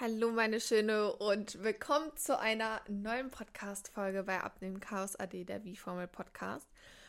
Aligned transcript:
Hallo 0.00 0.30
meine 0.30 0.62
Schöne 0.62 1.12
und 1.16 1.62
willkommen 1.62 2.10
zu 2.16 2.38
einer 2.38 2.80
neuen 2.88 3.30
Podcast-Folge 3.30 4.22
bei 4.22 4.40
Abnehmen 4.40 4.80
Chaos 4.80 5.14
AD, 5.14 5.44
der 5.44 5.62
Wie-Formel 5.62 6.06
Podcast. 6.06 6.66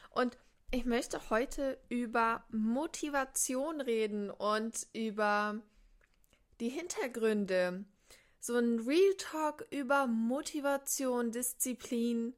Und 0.10 0.38
ich 0.72 0.84
möchte 0.84 1.30
heute 1.30 1.80
über 1.88 2.44
Motivation 2.50 3.80
reden 3.80 4.30
und 4.30 4.88
über 4.92 5.62
die 6.60 6.68
Hintergründe. 6.68 7.86
So 8.42 8.58
ein 8.58 8.80
Real 8.80 9.14
Talk 9.18 9.66
über 9.70 10.06
Motivation, 10.06 11.32
Disziplin. 11.32 12.34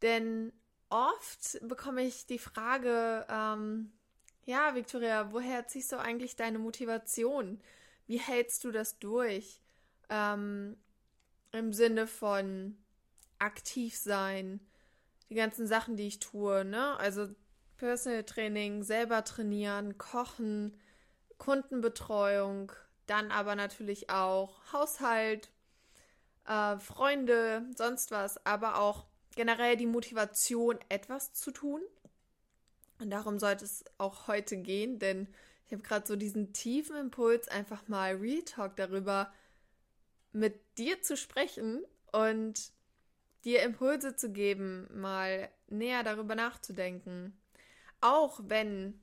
Denn 0.00 0.50
oft 0.88 1.58
bekomme 1.68 2.04
ich 2.04 2.24
die 2.24 2.38
Frage, 2.38 3.26
ähm, 3.28 3.92
ja, 4.46 4.74
Victoria, 4.74 5.30
woher 5.34 5.66
ziehst 5.66 5.92
du 5.92 5.98
eigentlich 5.98 6.36
deine 6.36 6.58
Motivation? 6.58 7.60
Wie 8.06 8.18
hältst 8.18 8.64
du 8.64 8.70
das 8.70 8.98
durch? 8.98 9.60
Ähm, 10.10 10.76
Im 11.52 11.72
Sinne 11.72 12.06
von 12.06 12.76
aktiv 13.38 13.96
sein, 13.96 14.60
die 15.30 15.34
ganzen 15.34 15.66
Sachen, 15.66 15.96
die 15.96 16.06
ich 16.06 16.18
tue, 16.18 16.64
ne? 16.64 16.98
Also 16.98 17.28
Personal 17.76 18.24
Training, 18.24 18.82
selber 18.82 19.24
trainieren, 19.24 19.96
kochen, 19.96 20.76
Kundenbetreuung, 21.38 22.72
dann 23.06 23.30
aber 23.30 23.54
natürlich 23.56 24.10
auch 24.10 24.60
Haushalt, 24.72 25.50
äh, 26.46 26.78
Freunde, 26.78 27.64
sonst 27.76 28.10
was, 28.10 28.44
aber 28.44 28.78
auch 28.78 29.06
generell 29.34 29.76
die 29.76 29.86
Motivation, 29.86 30.78
etwas 30.88 31.32
zu 31.32 31.50
tun. 31.50 31.80
Und 33.00 33.10
darum 33.10 33.38
sollte 33.38 33.64
es 33.64 33.84
auch 33.96 34.28
heute 34.28 34.58
gehen, 34.58 34.98
denn 34.98 35.28
ich 35.66 35.72
habe 35.72 35.82
gerade 35.82 36.06
so 36.06 36.16
diesen 36.16 36.52
tiefen 36.52 36.96
Impuls, 36.96 37.48
einfach 37.48 37.88
mal 37.88 38.16
Real 38.16 38.42
Talk 38.42 38.76
darüber 38.76 39.32
mit 40.32 40.78
dir 40.78 41.02
zu 41.02 41.16
sprechen 41.16 41.84
und 42.12 42.72
dir 43.44 43.62
Impulse 43.62 44.16
zu 44.16 44.30
geben, 44.30 44.86
mal 44.92 45.48
näher 45.68 46.02
darüber 46.02 46.34
nachzudenken. 46.34 47.38
Auch 48.00 48.40
wenn, 48.44 49.00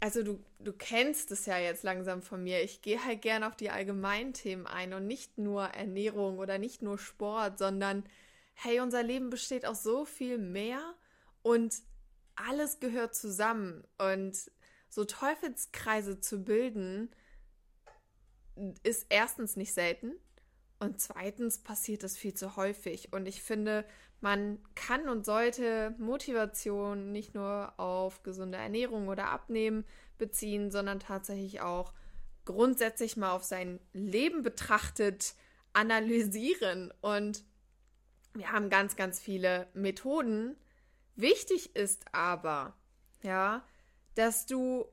also 0.00 0.22
du, 0.22 0.44
du 0.58 0.72
kennst 0.72 1.30
es 1.30 1.46
ja 1.46 1.58
jetzt 1.58 1.82
langsam 1.82 2.22
von 2.22 2.42
mir, 2.42 2.62
ich 2.62 2.82
gehe 2.82 3.04
halt 3.04 3.22
gern 3.22 3.44
auf 3.44 3.56
die 3.56 3.70
allgemeinen 3.70 4.32
Themen 4.32 4.66
ein 4.66 4.92
und 4.92 5.06
nicht 5.06 5.38
nur 5.38 5.64
Ernährung 5.64 6.38
oder 6.38 6.58
nicht 6.58 6.82
nur 6.82 6.98
Sport, 6.98 7.58
sondern 7.58 8.04
hey, 8.54 8.80
unser 8.80 9.02
Leben 9.02 9.30
besteht 9.30 9.64
aus 9.64 9.82
so 9.82 10.04
viel 10.04 10.38
mehr 10.38 10.94
und 11.42 11.74
alles 12.34 12.80
gehört 12.80 13.14
zusammen 13.14 13.84
und 13.98 14.36
so 14.88 15.04
Teufelskreise 15.04 16.20
zu 16.20 16.44
bilden, 16.44 17.10
ist 18.82 19.06
erstens 19.10 19.56
nicht 19.56 19.72
selten 19.72 20.14
und 20.80 21.00
zweitens 21.00 21.58
passiert 21.58 22.04
es 22.04 22.16
viel 22.16 22.34
zu 22.34 22.56
häufig. 22.56 23.12
Und 23.12 23.26
ich 23.26 23.42
finde, 23.42 23.84
man 24.20 24.58
kann 24.74 25.08
und 25.08 25.24
sollte 25.24 25.94
Motivation 25.98 27.12
nicht 27.12 27.34
nur 27.34 27.78
auf 27.78 28.22
gesunde 28.22 28.58
Ernährung 28.58 29.08
oder 29.08 29.28
Abnehmen 29.30 29.84
beziehen, 30.18 30.70
sondern 30.70 31.00
tatsächlich 31.00 31.60
auch 31.60 31.92
grundsätzlich 32.44 33.16
mal 33.16 33.32
auf 33.32 33.44
sein 33.44 33.80
Leben 33.92 34.42
betrachtet 34.42 35.34
analysieren. 35.72 36.92
Und 37.00 37.44
wir 38.34 38.52
haben 38.52 38.70
ganz, 38.70 38.96
ganz 38.96 39.20
viele 39.20 39.68
Methoden. 39.74 40.56
Wichtig 41.16 41.74
ist 41.74 42.04
aber, 42.12 42.76
ja, 43.22 43.64
dass 44.14 44.46
du 44.46 44.86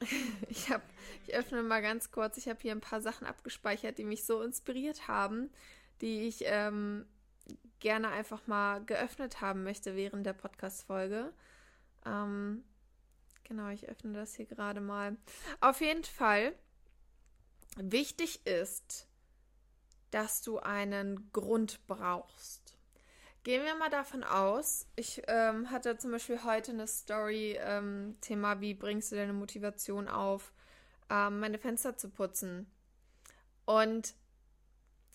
ich 0.48 0.70
habe, 0.70 0.82
ich 1.30 1.36
öffne 1.36 1.62
mal 1.62 1.82
ganz 1.82 2.10
kurz. 2.10 2.36
Ich 2.36 2.48
habe 2.48 2.58
hier 2.60 2.72
ein 2.72 2.80
paar 2.80 3.00
Sachen 3.00 3.26
abgespeichert, 3.26 3.98
die 3.98 4.04
mich 4.04 4.24
so 4.24 4.42
inspiriert 4.42 5.06
haben, 5.06 5.50
die 6.00 6.26
ich 6.26 6.42
ähm, 6.46 7.06
gerne 7.78 8.08
einfach 8.08 8.46
mal 8.46 8.84
geöffnet 8.84 9.40
haben 9.40 9.62
möchte 9.62 9.94
während 9.94 10.26
der 10.26 10.32
Podcast-Folge. 10.32 11.32
Ähm, 12.04 12.64
genau, 13.44 13.68
ich 13.68 13.88
öffne 13.88 14.12
das 14.12 14.34
hier 14.34 14.46
gerade 14.46 14.80
mal. 14.80 15.16
Auf 15.60 15.80
jeden 15.80 16.04
Fall, 16.04 16.52
wichtig 17.76 18.44
ist, 18.46 19.06
dass 20.10 20.42
du 20.42 20.58
einen 20.58 21.30
Grund 21.32 21.86
brauchst. 21.86 22.76
Gehen 23.44 23.64
wir 23.64 23.74
mal 23.76 23.88
davon 23.88 24.24
aus, 24.24 24.86
ich 24.96 25.22
ähm, 25.28 25.70
hatte 25.70 25.96
zum 25.96 26.10
Beispiel 26.10 26.44
heute 26.44 26.72
eine 26.72 26.86
Story, 26.86 27.56
ähm, 27.58 28.18
Thema, 28.20 28.60
wie 28.60 28.74
bringst 28.74 29.12
du 29.12 29.16
deine 29.16 29.32
Motivation 29.32 30.08
auf, 30.08 30.52
ähm, 31.10 31.40
meine 31.40 31.58
Fenster 31.58 31.96
zu 31.96 32.08
putzen. 32.08 32.70
Und 33.66 34.14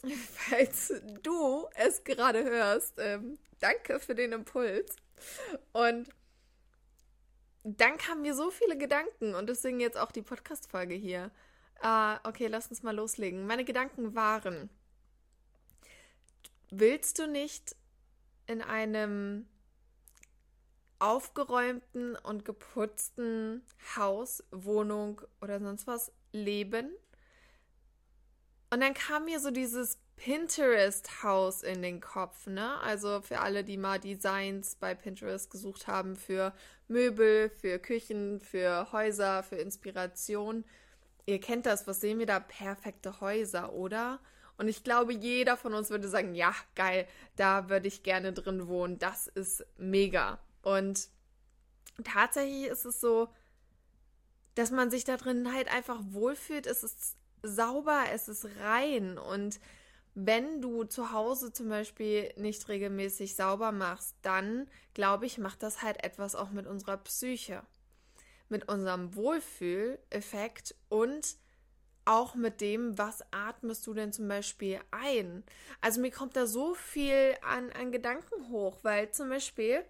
falls 0.34 0.94
du 1.24 1.68
es 1.76 2.04
gerade 2.04 2.44
hörst, 2.44 2.96
ähm, 3.00 3.40
danke 3.60 4.00
für 4.00 4.14
den 4.14 4.34
Impuls. 4.34 4.96
Und 5.72 6.10
dann 7.64 7.98
kamen 7.98 8.22
mir 8.22 8.36
so 8.36 8.52
viele 8.52 8.78
Gedanken 8.78 9.34
und 9.34 9.48
deswegen 9.48 9.80
jetzt 9.80 9.98
auch 9.98 10.12
die 10.12 10.22
Podcast-Folge 10.22 10.94
hier. 10.94 11.32
Uh, 11.84 12.16
okay, 12.24 12.48
lass 12.48 12.68
uns 12.68 12.84
mal 12.84 12.96
loslegen. 12.96 13.48
Meine 13.48 13.66
Gedanken 13.66 14.16
waren, 14.16 14.70
willst 16.70 17.20
du 17.20 17.28
nicht 17.28 17.76
in 18.48 18.62
einem 18.62 19.48
aufgeräumten 21.00 22.16
und 22.16 22.46
geputzten 22.46 23.66
Haus, 23.96 24.44
Wohnung 24.52 25.22
oder 25.42 25.60
sonst 25.60 25.88
was 25.88 26.12
leben. 26.32 26.92
Und 28.70 28.82
dann 28.82 28.94
kam 28.94 29.26
mir 29.26 29.40
so 29.40 29.52
dieses 29.52 30.00
Pinterest-Haus 30.16 31.64
in 31.64 31.82
den 31.82 32.00
Kopf, 32.00 32.48
ne? 32.48 32.80
Also 32.82 33.22
für 33.22 33.40
alle, 33.40 33.64
die 33.64 33.78
mal 33.78 34.00
Designs 34.00 34.76
bei 34.76 34.96
Pinterest 34.96 35.50
gesucht 35.50 35.88
haben 35.88 36.16
für 36.16 36.54
Möbel, 36.88 37.50
für 37.50 37.80
Küchen, 37.80 38.40
für 38.40 38.92
Häuser, 38.92 39.44
für 39.44 39.58
Inspiration. 39.58 40.64
Ihr 41.26 41.40
kennt 41.40 41.66
das, 41.66 41.88
was 41.88 42.02
sehen 42.02 42.20
wir 42.20 42.26
da? 42.26 42.40
Perfekte 42.40 43.20
Häuser, 43.20 43.74
oder? 43.74 44.20
Und 44.58 44.70
ich 44.70 44.84
glaube, 44.84 45.14
jeder 45.14 45.58
von 45.58 45.74
uns 45.74 45.90
würde 45.90 46.08
sagen, 46.08 46.34
ja, 46.34 46.54
geil, 46.76 47.08
da 47.36 47.70
würde 47.70 47.88
ich 47.88 48.04
gerne 48.04 48.32
drin 48.32 48.68
wohnen. 48.68 49.00
Das 49.00 49.28
ist 49.28 49.66
mega. 49.78 50.40
Und 50.66 51.10
tatsächlich 52.04 52.66
ist 52.66 52.86
es 52.86 53.00
so, 53.00 53.30
dass 54.56 54.72
man 54.72 54.90
sich 54.90 55.04
da 55.04 55.16
drin 55.16 55.54
halt 55.54 55.72
einfach 55.72 56.00
wohlfühlt. 56.10 56.66
Es 56.66 56.84
ist 56.84 57.16
sauber, 57.44 58.06
es 58.12 58.28
ist 58.28 58.48
rein. 58.60 59.20
Und 59.20 59.60
wenn 60.16 60.64
du 60.64 60.84
zu 60.84 61.12
Hause 61.12 61.54
zum 61.54 61.70
Beispiel 61.70 62.34
nicht 62.36 62.68
regelmäßig 62.68 63.36
sauber 63.36 63.72
machst, 63.72 64.16
dann 64.24 64.68
glaube 64.96 65.28
ich, 65.28 65.38
macht 65.38 65.62
das 65.62 65.84
halt 65.84 66.04
etwas 66.04 66.34
auch 66.34 66.50
mit 66.50 66.66
unserer 66.66 66.98
Psyche, 66.98 67.62
mit 68.50 68.68
unserem 68.68 69.16
Wohlfühleffekt 69.16 70.74
und 70.90 71.38
auch 72.06 72.34
mit 72.34 72.60
dem, 72.60 72.98
was 72.98 73.24
atmest 73.32 73.86
du 73.86 73.94
denn 73.94 74.12
zum 74.14 74.28
Beispiel 74.28 74.80
ein? 74.90 75.44
Also 75.80 76.02
mir 76.02 76.12
kommt 76.12 76.36
da 76.36 76.48
so 76.48 76.74
viel 76.74 77.36
an, 77.44 77.72
an 77.72 77.92
Gedanken 77.92 78.50
hoch, 78.50 78.80
weil 78.82 79.12
zum 79.12 79.30
Beispiel 79.30 79.86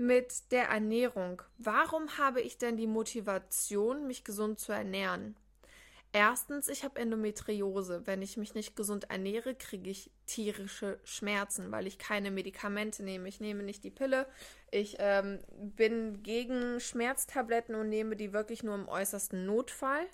mit 0.00 0.50
der 0.50 0.64
Ernährung, 0.64 1.42
warum 1.58 2.18
habe 2.18 2.40
ich 2.40 2.58
denn 2.58 2.76
die 2.76 2.86
Motivation, 2.86 4.06
mich 4.06 4.24
gesund 4.24 4.58
zu 4.58 4.72
ernähren? 4.72 5.36
Erstens, 6.12 6.68
ich 6.68 6.82
habe 6.82 6.98
Endometriose. 6.98 8.02
Wenn 8.04 8.20
ich 8.20 8.36
mich 8.36 8.54
nicht 8.54 8.74
gesund 8.74 9.08
ernähre, 9.10 9.54
kriege 9.54 9.90
ich 9.90 10.10
tierische 10.26 10.98
Schmerzen, 11.04 11.70
weil 11.70 11.86
ich 11.86 11.98
keine 11.98 12.32
Medikamente 12.32 13.04
nehme. 13.04 13.28
Ich 13.28 13.38
nehme 13.38 13.62
nicht 13.62 13.84
die 13.84 13.92
Pille. 13.92 14.26
Ich 14.72 14.96
ähm, 14.98 15.38
bin 15.56 16.24
gegen 16.24 16.80
Schmerztabletten 16.80 17.76
und 17.76 17.88
nehme 17.88 18.16
die 18.16 18.32
wirklich 18.32 18.64
nur 18.64 18.74
im 18.74 18.88
äußersten 18.88 19.46
Notfall 19.46 20.04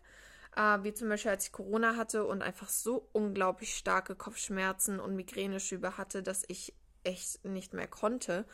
äh, 0.57 0.83
wie 0.83 0.95
zum 0.95 1.09
Beispiel 1.09 1.31
als 1.31 1.47
ich 1.47 1.53
Corona 1.53 1.97
hatte 1.97 2.25
und 2.25 2.43
einfach 2.43 2.69
so 2.69 3.09
unglaublich 3.13 3.77
starke 3.77 4.17
Kopfschmerzen 4.17 4.99
und 4.99 5.15
Migräneschübe 5.15 5.97
hatte, 5.97 6.23
dass 6.23 6.43
ich 6.49 6.75
echt 7.05 7.45
nicht 7.45 7.73
mehr 7.73 7.87
konnte. 7.87 8.45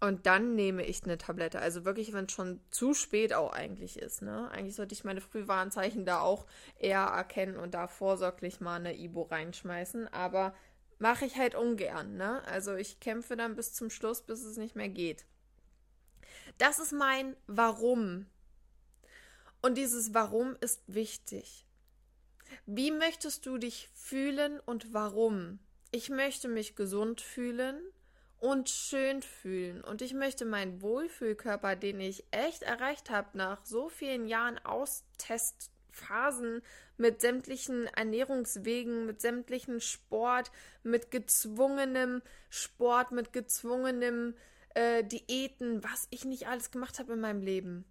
Und 0.00 0.26
dann 0.26 0.54
nehme 0.54 0.84
ich 0.84 1.02
eine 1.02 1.18
Tablette. 1.18 1.58
Also 1.58 1.84
wirklich, 1.84 2.12
wenn 2.12 2.26
es 2.26 2.32
schon 2.32 2.60
zu 2.70 2.94
spät 2.94 3.34
auch 3.34 3.52
eigentlich 3.52 3.98
ist. 3.98 4.22
Ne? 4.22 4.48
Eigentlich 4.52 4.76
sollte 4.76 4.94
ich 4.94 5.02
meine 5.02 5.20
Frühwarnzeichen 5.20 6.04
da 6.04 6.20
auch 6.20 6.46
eher 6.78 7.00
erkennen 7.00 7.56
und 7.56 7.74
da 7.74 7.88
vorsorglich 7.88 8.60
mal 8.60 8.76
eine 8.76 8.96
Ibo 8.96 9.22
reinschmeißen. 9.22 10.06
Aber 10.12 10.54
mache 10.98 11.24
ich 11.24 11.36
halt 11.36 11.56
ungern. 11.56 12.16
Ne? 12.16 12.42
Also 12.46 12.76
ich 12.76 13.00
kämpfe 13.00 13.36
dann 13.36 13.56
bis 13.56 13.72
zum 13.72 13.90
Schluss, 13.90 14.22
bis 14.22 14.44
es 14.44 14.56
nicht 14.56 14.76
mehr 14.76 14.88
geht. 14.88 15.24
Das 16.58 16.78
ist 16.78 16.92
mein 16.92 17.36
Warum 17.46 18.26
und 19.60 19.76
dieses 19.76 20.14
Warum 20.14 20.56
ist 20.60 20.82
wichtig. 20.86 21.64
Wie 22.66 22.90
möchtest 22.90 23.44
du 23.46 23.58
dich 23.58 23.90
fühlen 23.94 24.60
und 24.60 24.92
warum? 24.94 25.58
Ich 25.90 26.10
möchte 26.10 26.48
mich 26.48 26.76
gesund 26.76 27.20
fühlen 27.20 27.80
und 28.40 28.70
schön 28.70 29.22
fühlen. 29.22 29.82
Und 29.82 30.02
ich 30.02 30.14
möchte 30.14 30.44
meinen 30.44 30.82
Wohlfühlkörper, 30.82 31.76
den 31.76 32.00
ich 32.00 32.24
echt 32.30 32.62
erreicht 32.62 33.10
habe 33.10 33.36
nach 33.36 33.64
so 33.64 33.88
vielen 33.88 34.26
Jahren 34.26 34.58
Austest 34.64 35.70
Phasen, 35.90 36.62
mit 36.96 37.20
sämtlichen 37.20 37.86
Ernährungswegen, 37.86 39.06
mit 39.06 39.20
sämtlichen 39.20 39.80
Sport, 39.80 40.50
mit 40.82 41.10
gezwungenem 41.10 42.22
Sport, 42.50 43.12
mit 43.12 43.32
gezwungenem 43.32 44.34
äh, 44.74 45.04
Diäten, 45.04 45.82
was 45.84 46.06
ich 46.10 46.24
nicht 46.24 46.48
alles 46.48 46.70
gemacht 46.70 46.98
habe 46.98 47.14
in 47.14 47.20
meinem 47.20 47.42
Leben. 47.42 47.84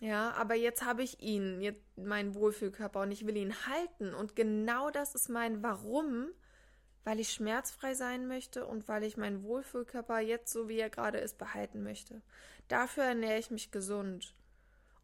Ja, 0.00 0.30
aber 0.32 0.54
jetzt 0.54 0.84
habe 0.84 1.02
ich 1.02 1.20
ihn, 1.20 1.60
jetzt 1.60 1.82
meinen 1.96 2.34
Wohlfühlkörper 2.34 3.00
und 3.00 3.10
ich 3.10 3.26
will 3.26 3.36
ihn 3.36 3.54
halten. 3.66 4.14
Und 4.14 4.36
genau 4.36 4.90
das 4.90 5.14
ist 5.14 5.28
mein 5.28 5.62
Warum, 5.62 6.28
weil 7.08 7.20
ich 7.20 7.32
schmerzfrei 7.32 7.94
sein 7.94 8.28
möchte 8.28 8.66
und 8.66 8.86
weil 8.86 9.02
ich 9.02 9.16
meinen 9.16 9.42
Wohlfühlkörper 9.42 10.20
jetzt 10.20 10.52
so 10.52 10.68
wie 10.68 10.78
er 10.78 10.90
gerade 10.90 11.16
ist 11.16 11.38
behalten 11.38 11.82
möchte. 11.82 12.20
Dafür 12.68 13.04
ernähre 13.04 13.38
ich 13.38 13.50
mich 13.50 13.70
gesund. 13.70 14.34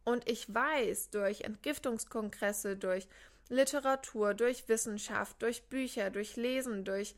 Und 0.04 0.28
ich 0.28 0.52
weiß 0.52 1.08
durch 1.08 1.40
Entgiftungskongresse, 1.40 2.76
durch 2.76 3.08
Literatur, 3.48 4.34
durch 4.34 4.68
Wissenschaft, 4.68 5.40
durch 5.40 5.70
Bücher, 5.70 6.10
durch 6.10 6.36
Lesen, 6.36 6.84
durch 6.84 7.14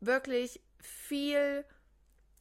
wirklich 0.00 0.60
viel 0.78 1.64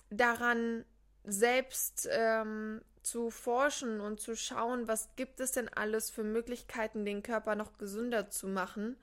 daran 0.09 0.83
selbst 1.23 2.09
ähm, 2.11 2.81
zu 3.01 3.31
forschen 3.31 4.01
und 4.01 4.19
zu 4.19 4.35
schauen, 4.35 4.89
was 4.89 5.15
gibt 5.15 5.39
es 5.39 5.53
denn 5.53 5.69
alles 5.69 6.09
für 6.09 6.25
Möglichkeiten, 6.25 7.05
den 7.05 7.23
Körper 7.23 7.55
noch 7.55 7.77
gesünder 7.77 8.29
zu 8.29 8.49
machen. 8.49 8.97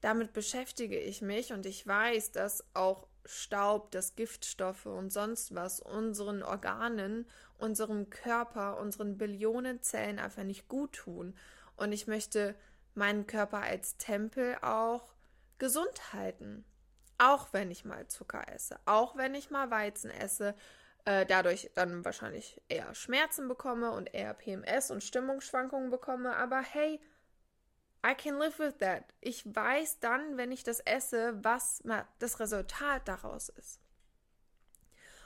Damit 0.00 0.32
beschäftige 0.32 0.98
ich 0.98 1.20
mich 1.20 1.52
und 1.52 1.66
ich 1.66 1.86
weiß, 1.86 2.32
dass 2.32 2.64
auch 2.74 3.06
Staub, 3.26 3.90
dass 3.90 4.16
Giftstoffe 4.16 4.86
und 4.86 5.10
sonst 5.10 5.54
was 5.54 5.80
unseren 5.80 6.42
Organen, 6.42 7.28
unserem 7.58 8.08
Körper, 8.08 8.78
unseren 8.78 9.18
Billionen 9.18 9.82
Zellen 9.82 10.18
einfach 10.18 10.42
nicht 10.42 10.68
gut 10.68 10.92
tun. 10.92 11.36
Und 11.76 11.92
ich 11.92 12.06
möchte 12.06 12.54
meinen 12.94 13.26
Körper 13.26 13.60
als 13.60 13.96
Tempel 13.98 14.56
auch 14.62 15.12
gesund 15.58 16.12
halten. 16.12 16.64
Auch 17.18 17.52
wenn 17.52 17.70
ich 17.70 17.84
mal 17.84 18.06
Zucker 18.08 18.50
esse, 18.52 18.78
auch 18.86 19.16
wenn 19.16 19.34
ich 19.34 19.50
mal 19.50 19.70
Weizen 19.70 20.10
esse, 20.10 20.54
äh, 21.04 21.26
dadurch 21.26 21.70
dann 21.74 22.04
wahrscheinlich 22.04 22.62
eher 22.68 22.94
Schmerzen 22.94 23.46
bekomme 23.46 23.90
und 23.90 24.14
eher 24.14 24.32
PMS 24.32 24.90
und 24.90 25.04
Stimmungsschwankungen 25.04 25.90
bekomme. 25.90 26.34
Aber 26.36 26.60
hey, 26.60 27.00
I 28.04 28.14
can 28.14 28.38
live 28.38 28.58
with 28.58 28.78
that. 28.78 29.04
Ich 29.20 29.44
weiß 29.44 30.00
dann, 30.00 30.36
wenn 30.36 30.52
ich 30.52 30.64
das 30.64 30.80
esse, 30.80 31.38
was 31.44 31.82
das 32.18 32.40
Resultat 32.40 33.06
daraus 33.06 33.50
ist. 33.50 33.80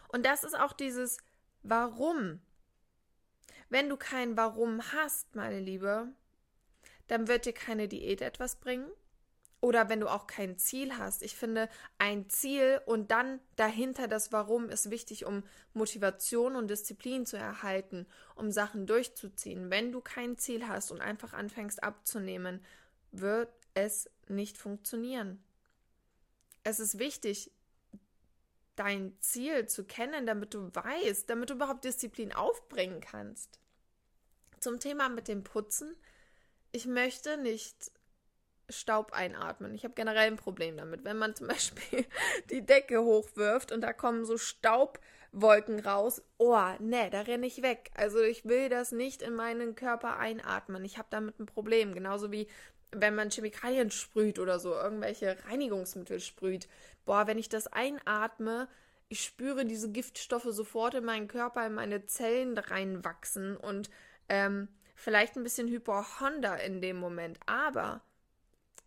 Und 0.09 0.27
das 0.27 0.45
ist 0.45 0.59
auch 0.59 0.73
dieses 0.73 1.19
Warum. 1.63 2.41
Wenn 3.69 3.89
du 3.89 3.97
kein 3.97 4.37
Warum 4.37 4.93
hast, 4.93 5.35
meine 5.35 5.61
Liebe, 5.61 6.09
dann 7.09 7.29
wird 7.29 7.47
dir 7.47 7.53
keine 7.53 7.89
Diät 7.89 8.21
etwas 8.21 8.57
bringen. 8.57 8.91
Oder 9.65 9.89
wenn 9.89 10.01
du 10.01 10.09
auch 10.09 10.27
kein 10.27 10.59
Ziel 10.59 10.99
hast. 10.99 11.23
Ich 11.23 11.37
finde, 11.37 11.71
ein 11.97 12.29
Ziel 12.29 12.83
und 12.85 13.11
dann 13.11 13.41
dahinter 13.57 14.09
das 14.09 14.31
Warum 14.31 14.69
ist 14.69 14.91
wichtig, 14.91 15.25
um 15.25 15.43
Motivation 15.73 16.55
und 16.55 16.69
Disziplin 16.69 17.25
zu 17.25 17.39
erhalten, 17.39 18.07
um 18.35 18.51
Sachen 18.51 18.87
durchzuziehen. 18.87 19.71
Wenn 19.71 19.91
du 19.91 20.03
kein 20.03 20.37
Ziel 20.37 20.69
hast 20.69 20.91
und 20.91 21.01
einfach 21.01 21.33
anfängst 21.33 21.83
abzunehmen, 21.83 22.63
wird 23.11 23.49
es 23.73 24.11
nicht 24.29 24.59
funktionieren. 24.59 25.43
Es 26.63 26.79
ist 26.79 26.99
wichtig, 26.99 27.51
dein 28.77 29.17
Ziel 29.21 29.67
zu 29.67 29.85
kennen, 29.85 30.27
damit 30.27 30.53
du 30.53 30.75
weißt, 30.75 31.31
damit 31.31 31.49
du 31.49 31.55
überhaupt 31.55 31.85
Disziplin 31.85 32.35
aufbringen 32.35 33.01
kannst. 33.01 33.59
Zum 34.61 34.79
Thema 34.79 35.09
mit 35.09 35.27
dem 35.27 35.43
Putzen. 35.43 35.97
Ich 36.71 36.85
möchte 36.85 37.39
nicht 37.39 37.94
Staub 38.79 39.13
einatmen. 39.13 39.75
Ich 39.75 39.85
habe 39.85 39.95
generell 39.95 40.29
ein 40.29 40.37
Problem 40.37 40.77
damit. 40.77 41.05
Wenn 41.05 41.17
man 41.17 41.35
zum 41.35 41.47
Beispiel 41.49 42.05
die 42.51 42.65
Decke 42.65 43.03
hochwirft 43.03 43.73
und 43.73 43.81
da 43.81 43.93
kommen 43.93 44.25
so 44.25 44.37
Staubwolken 44.37 45.81
raus, 45.81 46.23
oh, 46.39 46.69
ne, 46.79 47.11
da 47.11 47.23
renne 47.23 47.47
ich 47.47 47.63
weg. 47.63 47.91
Also 47.95 48.21
ich 48.21 48.45
will 48.45 48.69
das 48.69 48.93
nicht 48.93 49.23
in 49.23 49.35
meinen 49.35 49.75
Körper 49.75 50.19
einatmen. 50.19 50.85
Ich 50.85 50.99
habe 50.99 51.09
damit 51.11 51.39
ein 51.39 51.47
Problem. 51.47 51.95
Genauso 51.95 52.33
wie 52.33 52.49
wenn 52.97 53.15
man 53.15 53.31
Chemikalien 53.31 53.91
sprüht 53.91 54.39
oder 54.39 54.59
so, 54.59 54.73
irgendwelche 54.73 55.37
Reinigungsmittel 55.47 56.21
sprüht. 56.21 56.69
Boah, 57.05 57.27
wenn 57.27 57.39
ich 57.39 57.49
das 57.49 57.67
einatme, 57.67 58.69
ich 59.09 59.23
spüre 59.23 59.65
diese 59.65 59.91
Giftstoffe 59.91 60.49
sofort 60.51 60.95
in 60.95 61.05
meinen 61.05 61.29
Körper, 61.29 61.67
in 61.67 61.75
meine 61.75 62.07
Zellen 62.07 62.57
reinwachsen 62.57 63.57
und 63.57 63.91
ähm, 64.29 64.69
vielleicht 64.95 65.37
ein 65.37 65.43
bisschen 65.43 65.69
Hypochonder 65.69 66.63
in 66.63 66.81
dem 66.81 66.97
Moment. 66.97 67.39
Aber 67.47 68.03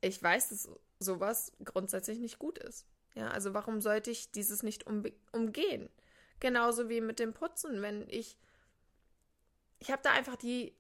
ich 0.01 0.21
weiß, 0.21 0.49
dass 0.49 0.69
sowas 0.99 1.51
grundsätzlich 1.63 2.19
nicht 2.19 2.39
gut 2.39 2.57
ist. 2.57 2.85
Ja, 3.15 3.29
also 3.29 3.53
warum 3.53 3.81
sollte 3.81 4.11
ich 4.11 4.31
dieses 4.31 4.63
nicht 4.63 4.85
umgehen? 5.31 5.89
Genauso 6.39 6.89
wie 6.89 7.01
mit 7.01 7.19
dem 7.19 7.33
Putzen, 7.33 7.81
wenn 7.81 8.07
ich 8.09 8.38
ich 9.79 9.91
habe 9.91 10.01
da 10.01 10.11
einfach 10.11 10.35
die 10.35 10.75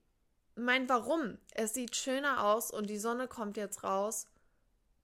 mein 0.55 0.89
Warum. 0.89 1.37
Es 1.53 1.73
sieht 1.73 1.95
schöner 1.95 2.43
aus 2.43 2.71
und 2.71 2.89
die 2.89 2.97
Sonne 2.97 3.27
kommt 3.27 3.57
jetzt 3.57 3.83
raus. 3.83 4.27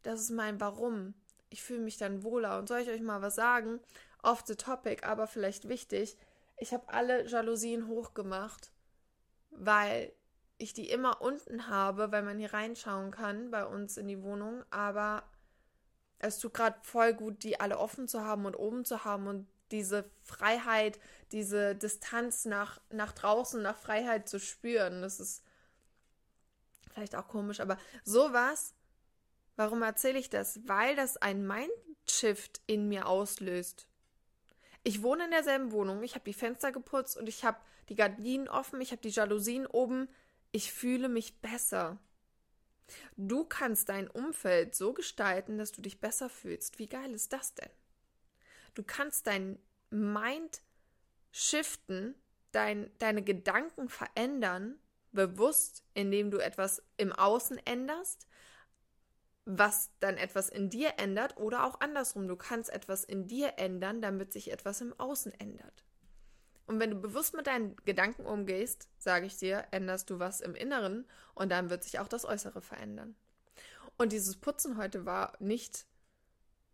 Das 0.01 0.19
ist 0.19 0.31
mein 0.31 0.59
Warum. 0.59 1.13
Ich 1.49 1.61
fühle 1.61 1.81
mich 1.81 1.97
dann 1.97 2.23
wohler. 2.23 2.57
Und 2.57 2.67
soll 2.67 2.79
ich 2.79 2.89
euch 2.89 3.01
mal 3.01 3.21
was 3.21 3.35
sagen? 3.35 3.79
Off 4.23 4.43
the 4.45 4.55
topic, 4.55 5.05
aber 5.05 5.27
vielleicht 5.27 5.69
wichtig. 5.69 6.17
Ich 6.57 6.73
habe 6.73 6.89
alle 6.89 7.27
Jalousien 7.27 7.87
hochgemacht, 7.87 8.71
weil 9.51 10.11
ich 10.63 10.73
die 10.73 10.89
immer 10.89 11.21
unten 11.21 11.67
habe, 11.67 12.11
weil 12.11 12.23
man 12.23 12.39
hier 12.39 12.53
reinschauen 12.53 13.11
kann 13.11 13.51
bei 13.51 13.65
uns 13.65 13.97
in 13.97 14.07
die 14.07 14.21
Wohnung. 14.23 14.63
Aber 14.71 15.23
es 16.19 16.39
tut 16.39 16.53
gerade 16.53 16.77
voll 16.81 17.13
gut, 17.13 17.43
die 17.43 17.59
alle 17.59 17.77
offen 17.77 18.07
zu 18.07 18.21
haben 18.21 18.45
und 18.45 18.55
oben 18.55 18.85
zu 18.85 19.03
haben 19.03 19.27
und 19.27 19.47
diese 19.71 20.09
Freiheit, 20.23 20.99
diese 21.31 21.75
Distanz 21.75 22.45
nach, 22.45 22.79
nach 22.89 23.11
draußen, 23.11 23.61
nach 23.61 23.77
Freiheit 23.77 24.29
zu 24.29 24.39
spüren. 24.39 25.01
Das 25.01 25.19
ist 25.19 25.43
vielleicht 26.93 27.15
auch 27.15 27.27
komisch, 27.27 27.59
aber 27.59 27.77
sowas, 28.03 28.73
warum 29.55 29.81
erzähle 29.81 30.19
ich 30.19 30.29
das? 30.29 30.59
Weil 30.67 30.95
das 30.95 31.17
ein 31.17 31.45
Mindshift 31.45 32.61
in 32.67 32.87
mir 32.87 33.07
auslöst. 33.07 33.87
Ich 34.83 35.01
wohne 35.01 35.25
in 35.25 35.31
derselben 35.31 35.71
Wohnung, 35.71 36.03
ich 36.03 36.13
habe 36.13 36.25
die 36.25 36.33
Fenster 36.33 36.71
geputzt 36.71 37.17
und 37.17 37.27
ich 37.27 37.43
habe 37.43 37.57
die 37.89 37.95
Gardinen 37.95 38.47
offen, 38.47 38.81
ich 38.81 38.91
habe 38.91 39.01
die 39.01 39.09
Jalousien 39.09 39.65
oben 39.65 40.07
ich 40.53 40.71
fühle 40.71 41.09
mich 41.09 41.41
besser. 41.41 41.97
Du 43.17 43.43
kannst 43.43 43.89
dein 43.89 44.07
Umfeld 44.07 44.75
so 44.75 44.93
gestalten, 44.93 45.57
dass 45.57 45.71
du 45.71 45.81
dich 45.81 45.99
besser 45.99 46.29
fühlst. 46.29 46.79
Wie 46.79 46.87
geil 46.87 47.13
ist 47.13 47.33
das 47.33 47.55
denn? 47.55 47.69
Du 48.75 48.83
kannst 48.83 49.27
dein 49.27 49.59
Mind 49.89 50.61
shiften, 51.31 52.15
dein, 52.51 52.91
deine 52.99 53.23
Gedanken 53.23 53.89
verändern, 53.89 54.79
bewusst, 55.11 55.83
indem 55.95 56.29
du 56.29 56.37
etwas 56.37 56.83
im 56.97 57.11
Außen 57.11 57.57
änderst, 57.65 58.27
was 59.45 59.91
dann 59.99 60.17
etwas 60.17 60.49
in 60.49 60.69
dir 60.69 60.93
ändert 60.97 61.37
oder 61.37 61.65
auch 61.65 61.81
andersrum. 61.81 62.27
Du 62.27 62.35
kannst 62.35 62.69
etwas 62.69 63.03
in 63.03 63.27
dir 63.27 63.53
ändern, 63.57 64.01
damit 64.01 64.31
sich 64.31 64.51
etwas 64.51 64.81
im 64.81 64.97
Außen 64.99 65.33
ändert. 65.39 65.83
Und 66.65 66.79
wenn 66.79 66.91
du 66.91 66.95
bewusst 66.95 67.33
mit 67.33 67.47
deinen 67.47 67.75
Gedanken 67.85 68.25
umgehst, 68.25 68.87
sage 68.97 69.25
ich 69.25 69.37
dir, 69.37 69.65
änderst 69.71 70.09
du 70.09 70.19
was 70.19 70.41
im 70.41 70.55
Inneren 70.55 71.05
und 71.35 71.51
dann 71.51 71.69
wird 71.69 71.83
sich 71.83 71.99
auch 71.99 72.07
das 72.07 72.25
Äußere 72.25 72.61
verändern. 72.61 73.15
Und 73.97 74.11
dieses 74.11 74.37
Putzen 74.37 74.77
heute 74.77 75.05
war 75.05 75.33
nicht 75.39 75.85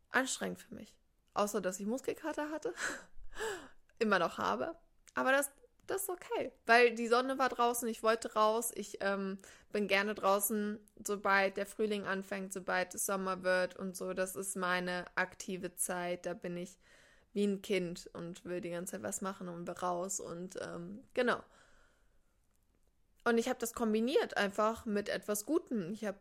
anstrengend 0.10 0.60
für 0.60 0.76
mich. 0.76 0.96
Außer, 1.34 1.62
dass 1.62 1.80
ich 1.80 1.86
Muskelkater 1.86 2.50
hatte. 2.52 2.74
Immer 4.00 4.20
noch 4.20 4.38
habe. 4.38 4.76
Aber 5.16 5.32
das, 5.32 5.52
das 5.88 6.04
ist 6.04 6.10
okay. 6.10 6.52
Weil 6.66 6.96
die 6.96 7.08
Sonne 7.08 7.38
war 7.38 7.50
draußen, 7.50 7.88
ich 7.88 8.04
wollte 8.04 8.34
raus. 8.34 8.72
Ich 8.76 8.98
ähm, 9.02 9.40
bin 9.72 9.88
gerne 9.88 10.16
draußen, 10.16 10.80
sobald 11.06 11.58
der 11.58 11.66
Frühling 11.66 12.06
anfängt, 12.06 12.54
sobald 12.54 12.96
es 12.96 13.06
Sommer 13.06 13.44
wird 13.44 13.76
und 13.76 13.96
so. 13.96 14.14
Das 14.14 14.36
ist 14.36 14.56
meine 14.56 15.06
aktive 15.16 15.76
Zeit. 15.76 16.26
Da 16.26 16.34
bin 16.34 16.58
ich 16.58 16.78
wie 17.34 17.46
ein 17.46 17.62
Kind 17.62 18.10
und 18.14 18.44
will 18.46 18.62
die 18.62 18.72
ganze 18.72 18.94
Zeit 18.94 19.04
was 19.04 19.22
machen 19.22 19.50
und 19.50 19.68
will 19.68 19.76
raus 19.76 20.20
und 20.20 20.58
ähm, 20.62 21.04
genau. 21.14 21.42
Und 23.24 23.38
ich 23.38 23.48
habe 23.48 23.60
das 23.60 23.74
kombiniert 23.74 24.38
einfach 24.38 24.86
mit 24.86 25.10
etwas 25.10 25.46
Gutem. 25.46 25.92
Ich 25.94 26.06
habe 26.06 26.20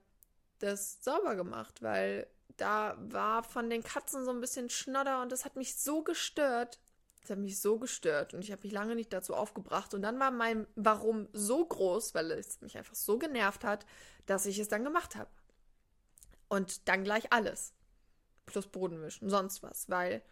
das 0.58 1.02
sauber 1.02 1.36
gemacht, 1.36 1.82
weil 1.82 2.26
da 2.56 2.96
war 2.98 3.42
von 3.42 3.70
den 3.70 3.82
Katzen 3.82 4.24
so 4.24 4.30
ein 4.30 4.40
bisschen 4.40 4.68
Schnodder 4.68 5.22
und 5.22 5.32
das 5.32 5.44
hat 5.44 5.56
mich 5.56 5.76
so 5.76 6.02
gestört. 6.02 6.78
Das 7.22 7.30
hat 7.30 7.38
mich 7.38 7.60
so 7.60 7.78
gestört 7.78 8.32
und 8.32 8.42
ich 8.42 8.52
habe 8.52 8.62
mich 8.62 8.72
lange 8.72 8.94
nicht 8.94 9.12
dazu 9.12 9.34
aufgebracht. 9.34 9.92
Und 9.94 10.02
dann 10.02 10.18
war 10.18 10.30
mein 10.30 10.66
Warum 10.76 11.28
so 11.32 11.64
groß, 11.64 12.14
weil 12.14 12.30
es 12.32 12.60
mich 12.60 12.76
einfach 12.78 12.94
so 12.94 13.18
genervt 13.18 13.64
hat, 13.64 13.86
dass 14.26 14.46
ich 14.46 14.58
es 14.58 14.68
dann 14.68 14.84
gemacht 14.84 15.16
habe. 15.16 15.30
Und 16.48 16.88
dann 16.88 17.04
gleich 17.04 17.32
alles. 17.32 17.74
Plus 18.46 18.66
Bodenwischen, 18.66 19.28
sonst 19.28 19.62
was, 19.62 19.90
weil 19.90 20.22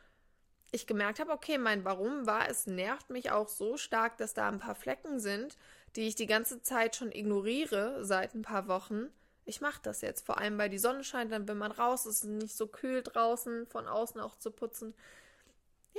ich 0.73 0.87
gemerkt 0.87 1.21
habe, 1.21 1.33
okay, 1.33 1.59
mein 1.59 1.85
Warum 1.85 2.27
war, 2.27 2.49
es 2.49 2.67
nervt 2.67 3.11
mich 3.11 3.31
auch 3.31 3.49
so 3.49 3.77
stark, 3.77 4.17
dass 4.19 4.35
da 4.35 4.49
ein 4.49 4.59
paar 4.59 4.75
Flecken 4.75 5.21
sind, 5.21 5.57
die 5.95 6.09
ich 6.09 6.15
die 6.15 6.27
ganze 6.27 6.63
Zeit 6.63 6.97
schon 6.97 7.13
ignoriere 7.13 8.05
seit 8.05 8.35
ein 8.35 8.43
paar 8.43 8.69
Wochen 8.69 9.11
ich 9.47 9.61
mache 9.61 9.81
das 9.83 10.01
jetzt. 10.01 10.27
Vor 10.27 10.39
allem, 10.39 10.59
weil 10.59 10.69
die 10.69 10.79
Sonne 10.79 11.05
scheint, 11.05 11.33
dann 11.33 11.49
wenn 11.49 11.57
man 11.57 11.73
raus 11.73 12.05
ist, 12.05 12.17
ist 12.17 12.25
es 12.25 12.31
nicht 12.31 12.57
so 12.57 12.67
kühl 12.67 13.03
draußen, 13.03 13.67
von 13.69 13.87
außen 13.87 14.21
auch 14.21 14.37
zu 14.37 14.51
putzen. 14.51 14.93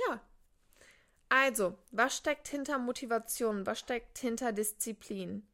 Ja. 0.06 0.20
Also, 1.30 1.76
was 1.90 2.16
steckt 2.16 2.48
hinter 2.48 2.78
Motivation? 2.78 3.66
Was 3.66 3.80
steckt 3.80 4.18
hinter 4.18 4.52
Disziplin? 4.52 5.46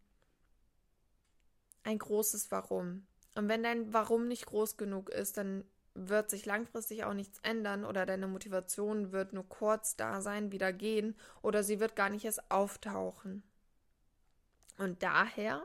Ein 1.84 1.98
großes 1.98 2.50
Warum. 2.50 3.06
Und 3.36 3.48
wenn 3.48 3.62
dein 3.62 3.92
Warum 3.92 4.28
nicht 4.28 4.46
groß 4.46 4.76
genug 4.76 5.08
ist, 5.10 5.36
dann 5.36 5.64
wird 5.94 6.28
sich 6.28 6.44
langfristig 6.44 7.04
auch 7.04 7.14
nichts 7.14 7.38
ändern 7.42 7.84
oder 7.84 8.04
deine 8.04 8.26
Motivation 8.26 9.12
wird 9.12 9.32
nur 9.32 9.48
kurz 9.48 9.96
da 9.96 10.20
sein, 10.20 10.52
wieder 10.52 10.72
gehen 10.72 11.16
oder 11.40 11.62
sie 11.62 11.80
wird 11.80 11.94
gar 11.96 12.10
nicht 12.10 12.24
erst 12.24 12.50
auftauchen. 12.50 13.42
Und 14.76 15.02
daher 15.02 15.64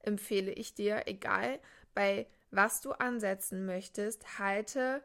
empfehle 0.00 0.52
ich 0.52 0.74
dir, 0.74 1.02
egal 1.06 1.60
bei 1.94 2.26
was 2.50 2.80
du 2.80 2.92
ansetzen 2.92 3.66
möchtest, 3.66 4.38
halte 4.38 5.02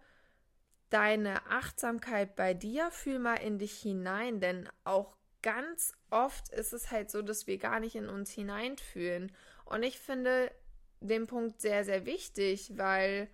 deine 0.90 1.46
Achtsamkeit 1.48 2.36
bei 2.36 2.54
dir, 2.54 2.90
fühl 2.92 3.20
mal 3.20 3.36
in 3.36 3.60
dich 3.60 3.74
hinein, 3.80 4.40
denn 4.40 4.70
auch 4.84 5.16
ganz 5.42 5.94
oft 6.10 6.50
ist 6.50 6.72
es 6.72 6.92
halt 6.92 7.12
so, 7.12 7.22
dass 7.22 7.48
wir 7.48 7.58
gar 7.58 7.80
nicht 7.80 7.96
in 7.96 8.08
uns 8.08 8.32
hineinfühlen. 8.32 9.32
Und 9.66 9.84
ich 9.84 10.00
finde 10.00 10.52
den 11.02 11.28
Punkt 11.28 11.60
sehr, 11.60 11.84
sehr 11.84 12.06
wichtig, 12.06 12.78
weil 12.78 13.28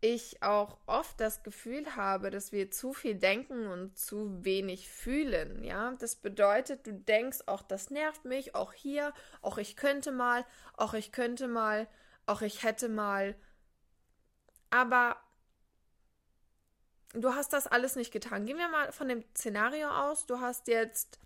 ich 0.00 0.42
auch 0.42 0.78
oft 0.86 1.20
das 1.20 1.42
Gefühl 1.42 1.94
habe, 1.94 2.30
dass 2.30 2.52
wir 2.52 2.70
zu 2.70 2.92
viel 2.94 3.14
denken 3.16 3.66
und 3.66 3.98
zu 3.98 4.44
wenig 4.44 4.88
fühlen, 4.88 5.62
ja? 5.62 5.92
Das 5.98 6.16
bedeutet, 6.16 6.86
du 6.86 6.94
denkst, 6.94 7.40
auch 7.46 7.62
das 7.62 7.90
nervt 7.90 8.24
mich, 8.24 8.54
auch 8.54 8.72
hier, 8.72 9.12
auch 9.42 9.58
ich 9.58 9.76
könnte 9.76 10.10
mal, 10.10 10.44
auch 10.76 10.94
ich 10.94 11.12
könnte 11.12 11.48
mal, 11.48 11.86
auch 12.26 12.40
ich 12.40 12.62
hätte 12.62 12.88
mal. 12.88 13.34
Aber 14.70 15.16
du 17.12 17.34
hast 17.34 17.52
das 17.52 17.66
alles 17.66 17.96
nicht 17.96 18.12
getan. 18.12 18.46
Gehen 18.46 18.58
wir 18.58 18.68
mal 18.68 18.92
von 18.92 19.08
dem 19.08 19.22
Szenario 19.36 19.90
aus, 19.90 20.24
du 20.24 20.40
hast 20.40 20.68
jetzt, 20.68 21.18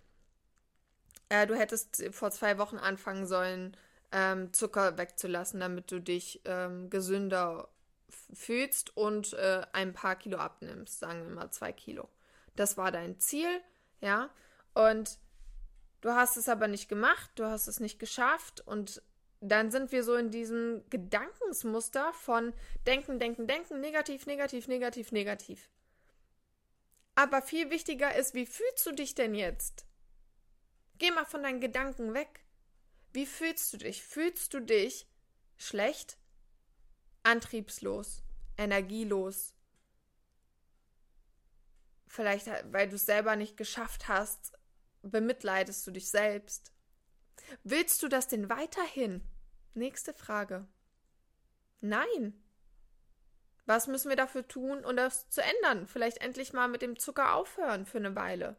äh, 1.29 1.47
du 1.47 1.55
hättest 1.55 2.03
vor 2.11 2.31
zwei 2.31 2.57
Wochen 2.57 2.77
anfangen 2.77 3.25
sollen, 3.25 3.77
ähm, 4.11 4.51
Zucker 4.51 4.97
wegzulassen, 4.97 5.61
damit 5.61 5.91
du 5.91 6.01
dich 6.01 6.41
ähm, 6.45 6.89
gesünder 6.89 7.69
fühlst 8.33 8.95
und 8.95 9.33
äh, 9.33 9.65
ein 9.73 9.93
paar 9.93 10.15
Kilo 10.15 10.37
abnimmst, 10.37 10.99
sagen 10.99 11.27
wir 11.27 11.33
mal 11.33 11.51
zwei 11.51 11.71
Kilo. 11.71 12.09
Das 12.55 12.77
war 12.77 12.91
dein 12.91 13.19
Ziel, 13.19 13.61
ja, 14.01 14.29
und 14.73 15.17
du 16.01 16.11
hast 16.11 16.37
es 16.37 16.49
aber 16.49 16.67
nicht 16.67 16.89
gemacht, 16.89 17.31
du 17.35 17.45
hast 17.45 17.67
es 17.67 17.79
nicht 17.79 17.99
geschafft 17.99 18.61
und 18.65 19.01
dann 19.41 19.71
sind 19.71 19.91
wir 19.91 20.03
so 20.03 20.15
in 20.15 20.31
diesem 20.31 20.83
Gedankensmuster 20.89 22.13
von 22.13 22.53
denken, 22.87 23.19
denken, 23.19 23.47
denken, 23.47 23.79
negativ, 23.79 24.25
negativ, 24.25 24.67
negativ, 24.67 25.11
negativ. 25.11 25.69
Aber 27.15 27.41
viel 27.41 27.69
wichtiger 27.69 28.15
ist, 28.15 28.33
wie 28.33 28.45
fühlst 28.45 28.85
du 28.85 28.91
dich 28.91 29.15
denn 29.15 29.35
jetzt? 29.35 29.85
Geh 30.97 31.11
mal 31.11 31.25
von 31.25 31.43
deinen 31.43 31.61
Gedanken 31.61 32.13
weg. 32.13 32.45
Wie 33.13 33.25
fühlst 33.25 33.73
du 33.73 33.77
dich? 33.77 34.03
Fühlst 34.03 34.53
du 34.53 34.59
dich 34.59 35.07
schlecht? 35.57 36.17
Antriebslos, 37.25 38.23
energielos. 38.57 39.53
Vielleicht, 42.07 42.47
weil 42.71 42.87
du 42.87 42.95
es 42.95 43.05
selber 43.05 43.35
nicht 43.35 43.57
geschafft 43.57 44.07
hast, 44.07 44.53
bemitleidest 45.01 45.85
du 45.85 45.91
dich 45.91 46.09
selbst. 46.09 46.71
Willst 47.63 48.01
du 48.01 48.07
das 48.07 48.27
denn 48.27 48.49
weiterhin? 48.49 49.21
Nächste 49.73 50.13
Frage. 50.13 50.67
Nein. 51.81 52.41
Was 53.65 53.87
müssen 53.87 54.09
wir 54.09 54.15
dafür 54.15 54.47
tun, 54.47 54.85
um 54.85 54.95
das 54.95 55.29
zu 55.29 55.41
ändern? 55.41 55.87
Vielleicht 55.87 56.19
endlich 56.19 56.53
mal 56.53 56.67
mit 56.67 56.81
dem 56.81 56.97
Zucker 56.97 57.33
aufhören 57.33 57.85
für 57.85 57.97
eine 57.97 58.15
Weile. 58.15 58.55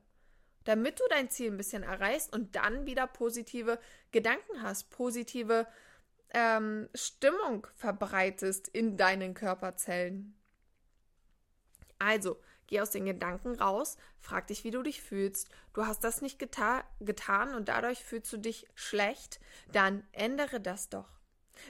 Damit 0.64 0.98
du 0.98 1.04
dein 1.08 1.30
Ziel 1.30 1.52
ein 1.52 1.56
bisschen 1.56 1.84
erreichst 1.84 2.32
und 2.32 2.56
dann 2.56 2.86
wieder 2.86 3.06
positive 3.06 3.78
Gedanken 4.10 4.62
hast, 4.62 4.90
positive 4.90 5.66
ähm, 6.34 6.88
Stimmung 6.94 7.66
verbreitest 7.74 8.68
in 8.68 8.96
deinen 8.96 9.34
Körperzellen. 9.34 10.34
Also, 11.98 12.40
geh 12.66 12.80
aus 12.80 12.90
den 12.90 13.06
Gedanken 13.06 13.58
raus, 13.58 13.96
frag 14.18 14.48
dich, 14.48 14.64
wie 14.64 14.70
du 14.70 14.82
dich 14.82 15.00
fühlst. 15.00 15.48
Du 15.72 15.86
hast 15.86 16.04
das 16.04 16.20
nicht 16.20 16.38
geta 16.38 16.84
getan 17.00 17.54
und 17.54 17.68
dadurch 17.68 18.04
fühlst 18.04 18.32
du 18.32 18.36
dich 18.36 18.66
schlecht, 18.74 19.40
dann 19.72 20.02
ändere 20.12 20.60
das 20.60 20.88
doch. 20.88 21.08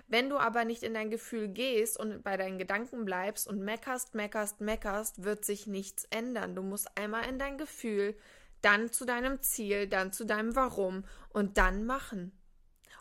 Wenn 0.08 0.28
du 0.28 0.36
aber 0.36 0.64
nicht 0.64 0.82
in 0.82 0.94
dein 0.94 1.10
Gefühl 1.10 1.48
gehst 1.48 1.98
und 1.98 2.24
bei 2.24 2.36
deinen 2.36 2.58
Gedanken 2.58 3.04
bleibst 3.04 3.46
und 3.46 3.60
meckerst, 3.60 4.14
meckerst, 4.14 4.60
meckerst, 4.60 5.22
wird 5.22 5.44
sich 5.44 5.66
nichts 5.66 6.04
ändern. 6.10 6.56
Du 6.56 6.62
musst 6.62 6.96
einmal 6.98 7.28
in 7.28 7.38
dein 7.38 7.56
Gefühl, 7.56 8.16
dann 8.62 8.90
zu 8.90 9.04
deinem 9.04 9.40
Ziel, 9.42 9.86
dann 9.86 10.12
zu 10.12 10.24
deinem 10.24 10.56
Warum 10.56 11.04
und 11.28 11.56
dann 11.56 11.86
machen. 11.86 12.35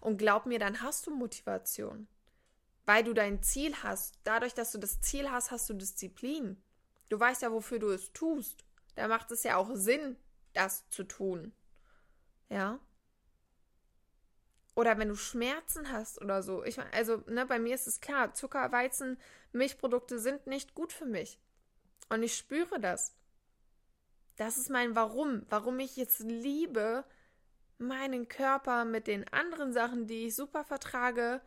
Und 0.06 0.18
glaub 0.18 0.46
mir, 0.46 0.60
dann 0.60 0.84
hast 0.84 1.08
du 1.08 1.16
Motivation. 1.16 2.08
Weil 2.86 3.04
du 3.04 3.16
dein 3.16 3.42
Ziel 3.42 3.74
hast. 3.82 4.20
Dadurch, 4.24 4.54
dass 4.54 4.72
du 4.72 4.78
das 4.78 5.02
Ziel 5.02 5.32
hast, 5.32 5.50
hast 5.50 5.68
du 5.68 5.74
Disziplin. 5.74 6.62
Du 7.10 7.20
weißt 7.20 7.42
ja, 7.42 7.52
wofür 7.52 7.80
du 7.80 7.90
es 7.90 8.14
tust. 8.14 8.66
Da 8.94 9.08
macht 9.08 9.32
es 9.32 9.42
ja 9.42 9.58
auch 9.58 9.72
Sinn, 9.74 10.16
das 10.54 10.88
zu 10.92 11.06
tun. 11.06 11.54
Ja? 12.50 12.80
Oder 14.76 15.00
wenn 15.00 15.10
du 15.10 15.16
Schmerzen 15.16 15.92
hast 15.92 16.22
oder 16.22 16.44
so. 16.44 16.64
Ich 16.64 16.78
meine, 16.78 16.94
also, 16.94 17.24
ne, 17.26 17.48
bei 17.48 17.58
mir 17.58 17.74
ist 17.74 17.88
es 17.88 18.00
klar, 18.00 18.32
Zucker, 18.36 18.72
Weizen, 18.72 19.18
Milchprodukte 19.54 20.20
sind 20.20 20.46
nicht 20.46 20.76
gut 20.76 20.94
für 20.94 21.08
mich. 21.08 21.40
Und 22.10 22.22
ich 22.22 22.38
spüre 22.38 22.80
das. 22.80 23.16
Das 24.36 24.60
ist 24.60 24.70
mein 24.70 24.96
Warum. 24.96 25.48
Warum 25.50 25.80
ich 25.80 25.98
jetzt 25.98 26.20
liebe, 26.20 27.06
meinen 27.78 28.28
Körper 28.28 28.86
mit 28.86 29.08
den 29.08 29.28
anderen 29.34 29.74
Sachen, 29.74 30.08
die 30.08 30.28
ich 30.28 30.36
super 30.36 30.64
vertrage, 30.64 31.42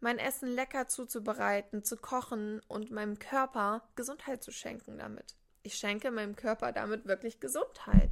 mein 0.00 0.18
Essen 0.18 0.48
lecker 0.48 0.88
zuzubereiten, 0.88 1.84
zu 1.84 1.96
kochen 1.96 2.60
und 2.68 2.90
meinem 2.90 3.18
Körper 3.18 3.88
Gesundheit 3.94 4.42
zu 4.42 4.50
schenken 4.50 4.98
damit. 4.98 5.36
Ich 5.62 5.74
schenke 5.74 6.10
meinem 6.10 6.34
Körper 6.34 6.72
damit 6.72 7.06
wirklich 7.06 7.38
Gesundheit. 7.38 8.10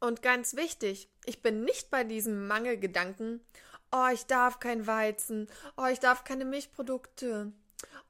Und 0.00 0.22
ganz 0.22 0.56
wichtig, 0.56 1.08
ich 1.24 1.42
bin 1.42 1.62
nicht 1.64 1.90
bei 1.90 2.04
diesem 2.04 2.48
Mangelgedanken, 2.48 3.40
oh, 3.92 4.08
ich 4.12 4.26
darf 4.26 4.58
kein 4.58 4.86
Weizen, 4.86 5.48
oh, 5.76 5.86
ich 5.86 6.00
darf 6.00 6.24
keine 6.24 6.44
Milchprodukte. 6.44 7.52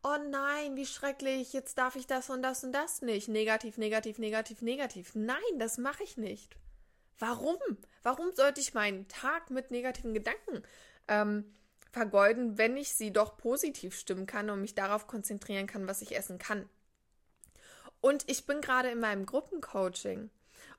Oh 0.03 0.17
nein, 0.31 0.77
wie 0.77 0.87
schrecklich, 0.87 1.53
jetzt 1.53 1.77
darf 1.77 1.97
ich 1.97 2.07
das 2.07 2.31
und 2.31 2.43
das 2.43 2.65
und 2.65 2.73
das 2.73 3.03
nicht. 3.03 3.29
Negativ, 3.29 3.77
negativ, 3.77 4.19
negativ, 4.19 4.63
negativ. 4.63 5.15
Nein, 5.15 5.59
das 5.59 5.77
mache 5.77 6.03
ich 6.03 6.17
nicht. 6.17 6.57
Warum? 7.19 7.59
Warum 8.03 8.33
sollte 8.35 8.61
ich 8.61 8.75
meinen 8.75 9.09
Tag 9.09 9.51
mit 9.51 9.71
negativen 9.71 10.15
Gedanken 10.15 10.63
ähm, 11.09 11.45
vergeuden, 11.93 12.59
wenn 12.59 12.77
ich 12.77 12.95
sie 12.95 13.13
doch 13.13 13.37
positiv 13.37 13.97
stimmen 13.97 14.27
kann 14.27 14.51
und 14.51 14.61
mich 14.61 14.75
darauf 14.75 15.07
konzentrieren 15.07 15.67
kann, 15.67 15.87
was 15.87 16.03
ich 16.03 16.17
essen 16.17 16.39
kann? 16.39 16.69
Und 18.01 18.29
ich 18.29 18.47
bin 18.47 18.61
gerade 18.61 18.91
in 18.91 19.01
meinem 19.01 19.27
Gruppencoaching 19.27 20.31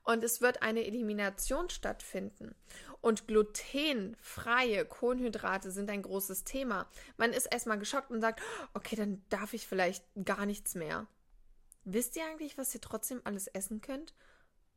und 0.03 0.23
es 0.23 0.41
wird 0.41 0.63
eine 0.63 0.85
Elimination 0.85 1.69
stattfinden. 1.69 2.55
Und 3.01 3.27
glutenfreie 3.27 4.85
Kohlenhydrate 4.85 5.71
sind 5.71 5.89
ein 5.89 6.01
großes 6.01 6.43
Thema. 6.43 6.87
Man 7.17 7.33
ist 7.33 7.45
erstmal 7.45 7.79
geschockt 7.79 8.11
und 8.11 8.21
sagt, 8.21 8.41
okay, 8.73 8.95
dann 8.95 9.23
darf 9.29 9.53
ich 9.53 9.67
vielleicht 9.67 10.03
gar 10.23 10.45
nichts 10.45 10.75
mehr. 10.75 11.07
Wisst 11.83 12.15
ihr 12.15 12.25
eigentlich, 12.25 12.57
was 12.57 12.73
ihr 12.75 12.81
trotzdem 12.81 13.21
alles 13.23 13.47
essen 13.47 13.81
könnt? 13.81 14.13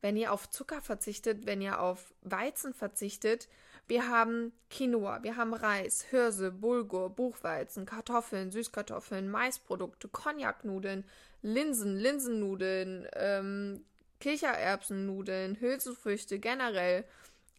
Wenn 0.05 0.19
ihr 0.19 0.33
auf 0.33 0.51
Zucker 0.51 0.83
verzichtet, 0.83 1.47
wenn 1.47 1.63
ihr 1.63 1.81
auf 1.81 2.13
Weizen 2.21 2.75
verzichtet. 2.75 3.49
Wir 3.87 4.07
haben 4.11 4.53
Quinoa, 4.69 5.23
wir 5.23 5.39
haben 5.39 5.55
Reis, 5.55 6.03
Hirse, 6.03 6.51
Bulgur, 6.51 7.09
Buchweizen, 7.09 7.87
Kartoffeln, 7.87 8.51
Süßkartoffeln, 8.51 9.31
Maisprodukte, 9.31 10.09
Cognacnudeln, 10.09 11.05
Linsen, 11.41 11.97
Linsennudeln, 11.97 13.09
ähm, 13.15 13.83
Kichererbsennudeln, 14.21 15.59
Hülsenfrüchte 15.59 16.39
generell, 16.39 17.07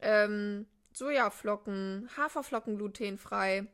ähm, 0.01 0.67
Sojaflocken, 0.93 2.11
Haferflocken 2.15 2.77
glutenfrei. 2.77 3.65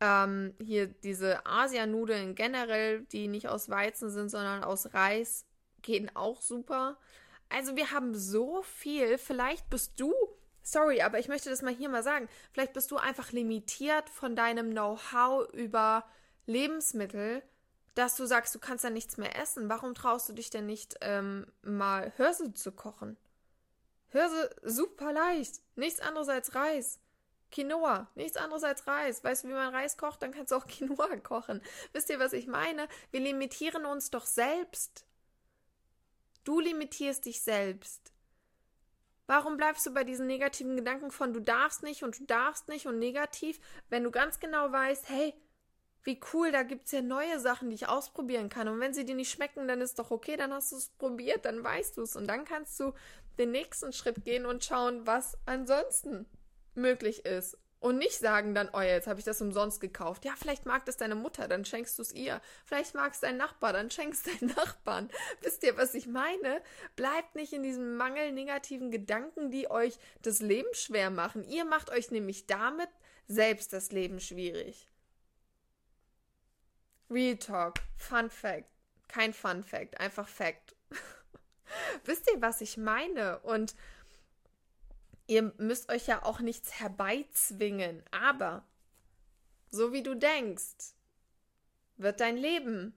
Ähm, 0.00 0.54
hier 0.60 0.88
diese 0.88 1.46
Asianudeln 1.46 2.34
generell, 2.34 3.02
die 3.12 3.28
nicht 3.28 3.46
aus 3.46 3.70
Weizen 3.70 4.10
sind, 4.10 4.28
sondern 4.28 4.64
aus 4.64 4.92
Reis, 4.92 5.46
gehen 5.82 6.14
auch 6.14 6.40
super. 6.40 6.96
Also 7.48 7.76
wir 7.76 7.90
haben 7.90 8.14
so 8.14 8.62
viel. 8.62 9.18
Vielleicht 9.18 9.68
bist 9.68 10.00
du, 10.00 10.14
sorry, 10.62 11.02
aber 11.02 11.18
ich 11.18 11.28
möchte 11.28 11.50
das 11.50 11.62
mal 11.62 11.74
hier 11.74 11.88
mal 11.88 12.02
sagen, 12.02 12.28
vielleicht 12.52 12.72
bist 12.72 12.90
du 12.90 12.96
einfach 12.96 13.32
limitiert 13.32 14.08
von 14.08 14.34
deinem 14.34 14.70
Know-how 14.70 15.48
über 15.52 16.04
Lebensmittel, 16.46 17.42
dass 17.94 18.16
du 18.16 18.24
sagst, 18.24 18.54
du 18.54 18.58
kannst 18.58 18.84
ja 18.84 18.90
nichts 18.90 19.18
mehr 19.18 19.38
essen. 19.38 19.68
Warum 19.68 19.94
traust 19.94 20.28
du 20.28 20.32
dich 20.32 20.50
denn 20.50 20.66
nicht 20.66 20.96
ähm, 21.02 21.46
mal 21.62 22.12
Hirse 22.16 22.54
zu 22.54 22.72
kochen? 22.72 23.18
Hirse 24.08 24.50
super 24.62 25.12
leicht, 25.12 25.60
nichts 25.74 26.00
anderes 26.00 26.28
als 26.28 26.54
Reis. 26.54 27.00
Quinoa, 27.50 28.10
nichts 28.14 28.36
anderes 28.38 28.64
als 28.64 28.86
Reis. 28.86 29.22
Weißt 29.22 29.44
du, 29.44 29.48
wie 29.48 29.52
man 29.52 29.74
Reis 29.74 29.98
kocht, 29.98 30.22
dann 30.22 30.32
kannst 30.32 30.52
du 30.52 30.56
auch 30.56 30.66
Quinoa 30.68 31.16
kochen. 31.18 31.62
Wisst 31.92 32.10
ihr, 32.10 32.18
was 32.18 32.32
ich 32.32 32.46
meine? 32.46 32.88
Wir 33.10 33.20
limitieren 33.20 33.84
uns 33.84 34.10
doch 34.10 34.26
selbst. 34.26 35.04
Du 36.44 36.60
limitierst 36.60 37.24
dich 37.24 37.40
selbst. 37.40 38.12
Warum 39.26 39.56
bleibst 39.56 39.86
du 39.86 39.94
bei 39.94 40.04
diesen 40.04 40.26
negativen 40.26 40.76
Gedanken 40.76 41.10
von 41.10 41.32
du 41.32 41.40
darfst 41.40 41.82
nicht 41.82 42.02
und 42.02 42.18
du 42.18 42.24
darfst 42.24 42.68
nicht 42.68 42.86
und 42.86 42.98
negativ, 42.98 43.60
wenn 43.88 44.02
du 44.02 44.10
ganz 44.10 44.40
genau 44.40 44.72
weißt, 44.72 45.08
hey, 45.08 45.34
wie 46.04 46.20
cool, 46.32 46.50
da 46.50 46.64
gibt 46.64 46.86
es 46.86 46.92
ja 46.92 47.00
neue 47.00 47.38
Sachen, 47.38 47.70
die 47.70 47.76
ich 47.76 47.88
ausprobieren 47.88 48.48
kann. 48.48 48.66
Und 48.66 48.80
wenn 48.80 48.92
sie 48.92 49.04
dir 49.04 49.14
nicht 49.14 49.30
schmecken, 49.30 49.68
dann 49.68 49.80
ist 49.80 49.98
doch 49.98 50.10
okay, 50.10 50.36
dann 50.36 50.52
hast 50.52 50.72
du 50.72 50.76
es 50.76 50.88
probiert, 50.88 51.44
dann 51.44 51.62
weißt 51.62 51.96
du 51.96 52.02
es. 52.02 52.16
Und 52.16 52.26
dann 52.26 52.44
kannst 52.44 52.78
du 52.80 52.92
den 53.38 53.52
nächsten 53.52 53.92
Schritt 53.92 54.24
gehen 54.24 54.44
und 54.44 54.64
schauen, 54.64 55.06
was 55.06 55.38
ansonsten 55.46 56.26
möglich 56.74 57.24
ist. 57.24 57.56
Und 57.82 57.98
nicht 57.98 58.16
sagen 58.16 58.54
dann, 58.54 58.70
oh, 58.72 58.80
jetzt 58.80 59.08
habe 59.08 59.18
ich 59.18 59.24
das 59.24 59.40
umsonst 59.40 59.80
gekauft. 59.80 60.24
Ja, 60.24 60.34
vielleicht 60.38 60.66
mag 60.66 60.84
das 60.84 60.98
deine 60.98 61.16
Mutter, 61.16 61.48
dann 61.48 61.64
schenkst 61.64 61.98
du 61.98 62.02
es 62.02 62.12
ihr. 62.12 62.40
Vielleicht 62.64 62.94
mag 62.94 63.12
es 63.12 63.18
dein 63.18 63.36
Nachbar, 63.36 63.72
dann 63.72 63.90
schenkst 63.90 64.24
du 64.24 64.30
deinen 64.30 64.50
Nachbarn. 64.56 65.10
Wisst 65.40 65.64
ihr, 65.64 65.76
was 65.76 65.92
ich 65.94 66.06
meine? 66.06 66.62
Bleibt 66.94 67.34
nicht 67.34 67.52
in 67.52 67.64
diesem 67.64 67.96
Mangel 67.96 68.30
negativen 68.30 68.92
Gedanken, 68.92 69.50
die 69.50 69.68
euch 69.68 69.98
das 70.22 70.38
Leben 70.38 70.72
schwer 70.74 71.10
machen. 71.10 71.42
Ihr 71.42 71.64
macht 71.64 71.90
euch 71.90 72.12
nämlich 72.12 72.46
damit 72.46 72.88
selbst 73.26 73.72
das 73.72 73.90
Leben 73.90 74.20
schwierig. 74.20 74.88
Real 77.10 77.36
Talk, 77.36 77.80
Fun 77.96 78.30
Fact. 78.30 78.70
Kein 79.08 79.32
Fun 79.32 79.64
Fact, 79.64 79.98
einfach 79.98 80.28
Fact. 80.28 80.76
Wisst 82.04 82.30
ihr, 82.32 82.40
was 82.40 82.60
ich 82.60 82.76
meine? 82.76 83.40
Und 83.40 83.74
ihr 85.32 85.54
müsst 85.56 85.90
euch 85.90 86.06
ja 86.06 86.22
auch 86.24 86.40
nichts 86.40 86.78
herbeizwingen, 86.78 88.02
aber 88.10 88.66
so 89.70 89.92
wie 89.92 90.02
du 90.02 90.14
denkst, 90.14 90.94
wird 91.96 92.20
dein 92.20 92.36
Leben. 92.36 92.94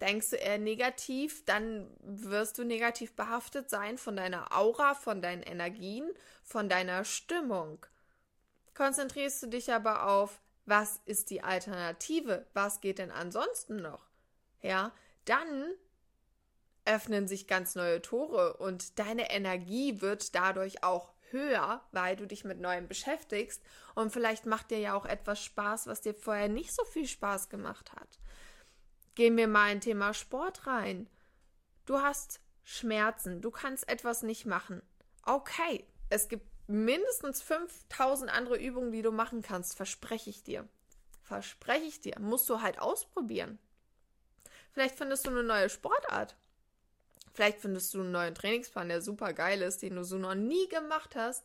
Denkst 0.00 0.30
du 0.30 0.36
eher 0.36 0.58
negativ, 0.58 1.44
dann 1.44 1.88
wirst 2.00 2.58
du 2.58 2.64
negativ 2.64 3.14
behaftet 3.14 3.70
sein 3.70 3.98
von 3.98 4.16
deiner 4.16 4.56
Aura, 4.56 4.94
von 4.94 5.22
deinen 5.22 5.42
Energien, 5.42 6.10
von 6.42 6.68
deiner 6.68 7.04
Stimmung. 7.04 7.86
Konzentrierst 8.74 9.42
du 9.42 9.46
dich 9.46 9.72
aber 9.72 10.08
auf, 10.08 10.40
was 10.64 11.00
ist 11.04 11.30
die 11.30 11.42
Alternative? 11.42 12.46
Was 12.52 12.80
geht 12.80 12.98
denn 12.98 13.10
ansonsten 13.12 13.76
noch? 13.76 14.08
Ja, 14.62 14.92
dann 15.24 15.74
öffnen 16.84 17.28
sich 17.28 17.46
ganz 17.46 17.76
neue 17.76 18.02
Tore 18.02 18.56
und 18.56 18.98
deine 18.98 19.30
Energie 19.30 20.00
wird 20.00 20.34
dadurch 20.34 20.82
auch 20.82 21.12
höher, 21.32 21.84
weil 21.92 22.16
du 22.16 22.26
dich 22.26 22.44
mit 22.44 22.60
Neuem 22.60 22.88
beschäftigst 22.88 23.62
und 23.94 24.12
vielleicht 24.12 24.46
macht 24.46 24.70
dir 24.70 24.78
ja 24.78 24.94
auch 24.94 25.06
etwas 25.06 25.42
Spaß, 25.42 25.86
was 25.86 26.00
dir 26.00 26.14
vorher 26.14 26.48
nicht 26.48 26.72
so 26.72 26.84
viel 26.84 27.06
Spaß 27.06 27.48
gemacht 27.48 27.92
hat. 27.92 28.18
Gehen 29.14 29.36
wir 29.36 29.48
mal 29.48 29.70
ein 29.70 29.80
Thema 29.80 30.14
Sport 30.14 30.66
rein. 30.66 31.08
Du 31.86 32.00
hast 32.00 32.40
Schmerzen, 32.62 33.40
du 33.40 33.50
kannst 33.50 33.88
etwas 33.88 34.22
nicht 34.22 34.46
machen. 34.46 34.82
Okay, 35.24 35.84
es 36.08 36.28
gibt 36.28 36.46
mindestens 36.68 37.42
5000 37.42 38.32
andere 38.32 38.56
Übungen, 38.56 38.92
die 38.92 39.02
du 39.02 39.10
machen 39.10 39.42
kannst, 39.42 39.76
verspreche 39.76 40.30
ich 40.30 40.44
dir. 40.44 40.68
Verspreche 41.22 41.84
ich 41.84 42.00
dir, 42.00 42.18
musst 42.20 42.48
du 42.48 42.60
halt 42.60 42.80
ausprobieren. 42.80 43.58
Vielleicht 44.72 44.96
findest 44.96 45.26
du 45.26 45.30
eine 45.30 45.42
neue 45.42 45.68
Sportart. 45.68 46.36
Vielleicht 47.32 47.60
findest 47.60 47.94
du 47.94 48.00
einen 48.00 48.12
neuen 48.12 48.34
Trainingsplan, 48.34 48.88
der 48.88 49.02
super 49.02 49.32
geil 49.32 49.62
ist, 49.62 49.82
den 49.82 49.96
du 49.96 50.04
so 50.04 50.18
noch 50.18 50.34
nie 50.34 50.68
gemacht 50.68 51.14
hast, 51.16 51.44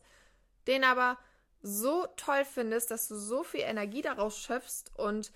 den 0.66 0.84
aber 0.84 1.18
so 1.62 2.06
toll 2.16 2.44
findest, 2.44 2.90
dass 2.90 3.08
du 3.08 3.16
so 3.16 3.42
viel 3.42 3.60
Energie 3.60 4.02
daraus 4.02 4.38
schöpfst 4.38 4.90
und 4.96 5.32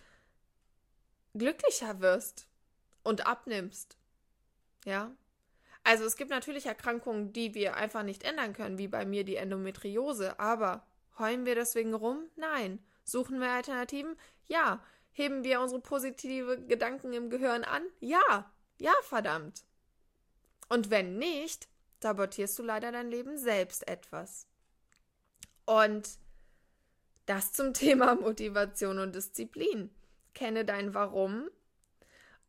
glücklicher 1.34 2.00
wirst 2.00 2.46
und 3.02 3.26
abnimmst. 3.26 3.96
Ja? 4.84 5.12
Also 5.84 6.04
es 6.04 6.16
gibt 6.16 6.30
natürlich 6.30 6.66
Erkrankungen, 6.66 7.32
die 7.32 7.54
wir 7.54 7.76
einfach 7.76 8.02
nicht 8.02 8.24
ändern 8.24 8.52
können, 8.52 8.78
wie 8.78 8.88
bei 8.88 9.04
mir 9.04 9.24
die 9.24 9.36
Endometriose, 9.36 10.38
aber 10.38 10.84
heulen 11.18 11.46
wir 11.46 11.54
deswegen 11.54 11.94
rum? 11.94 12.28
Nein. 12.36 12.78
Suchen 13.04 13.40
wir 13.40 13.50
Alternativen? 13.50 14.16
Ja. 14.46 14.82
Heben 15.12 15.42
wir 15.42 15.60
unsere 15.60 15.80
positive 15.80 16.64
Gedanken 16.66 17.12
im 17.12 17.30
Gehirn 17.30 17.64
an? 17.64 17.82
Ja. 17.98 18.50
Ja, 18.78 18.92
verdammt. 19.02 19.64
Und 20.70 20.88
wenn 20.88 21.18
nicht, 21.18 21.68
sabotierst 22.00 22.58
du 22.58 22.62
leider 22.62 22.92
dein 22.92 23.10
Leben 23.10 23.36
selbst 23.36 23.86
etwas. 23.86 24.46
Und 25.66 26.08
das 27.26 27.52
zum 27.52 27.74
Thema 27.74 28.14
Motivation 28.14 28.98
und 28.98 29.14
Disziplin. 29.14 29.90
Kenne 30.32 30.64
dein 30.64 30.94
Warum. 30.94 31.50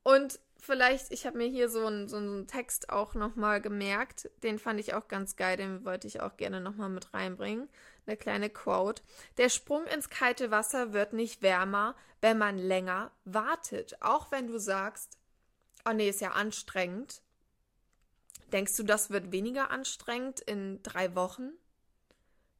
Und 0.04 0.40
vielleicht, 0.60 1.12
ich 1.12 1.26
habe 1.26 1.40
mir 1.40 1.48
hier 1.48 1.68
so 1.68 1.86
einen, 1.86 2.08
so 2.08 2.18
einen 2.18 2.48
Text 2.48 2.90
auch 2.90 3.16
nochmal 3.16 3.60
gemerkt. 3.60 4.30
Den 4.44 4.60
fand 4.60 4.80
ich 4.80 4.94
auch 4.94 5.08
ganz 5.08 5.36
geil, 5.36 5.58
den 5.58 5.84
wollte 5.84 6.08
ich 6.08 6.22
auch 6.22 6.38
gerne 6.38 6.62
nochmal 6.62 6.90
mit 6.90 7.14
reinbringen. 7.14 7.70
Eine 8.06 8.18
kleine 8.18 8.50
Quote. 8.52 9.02
Der 9.38 9.50
Sprung 9.50 9.86
ins 9.88 10.10
kalte 10.10 10.52
Wasser 10.52 10.94
wird 10.94 11.14
nicht 11.14 11.42
wärmer, 11.42 11.96
wenn 12.22 12.38
man 12.38 12.60
länger 12.60 13.12
wartet. 13.26 14.02
Auch 14.02 14.32
wenn 14.32 14.46
du 14.46 14.60
sagst, 14.60 15.18
oh 15.90 15.94
nee, 15.94 16.10
ist 16.10 16.22
ja 16.22 16.32
anstrengend. 16.32 17.24
Denkst 18.52 18.76
du, 18.76 18.84
das 18.84 19.10
wird 19.10 19.32
weniger 19.32 19.72
anstrengend 19.72 20.40
in 20.42 20.82
drei 20.84 21.16
Wochen? 21.16 21.52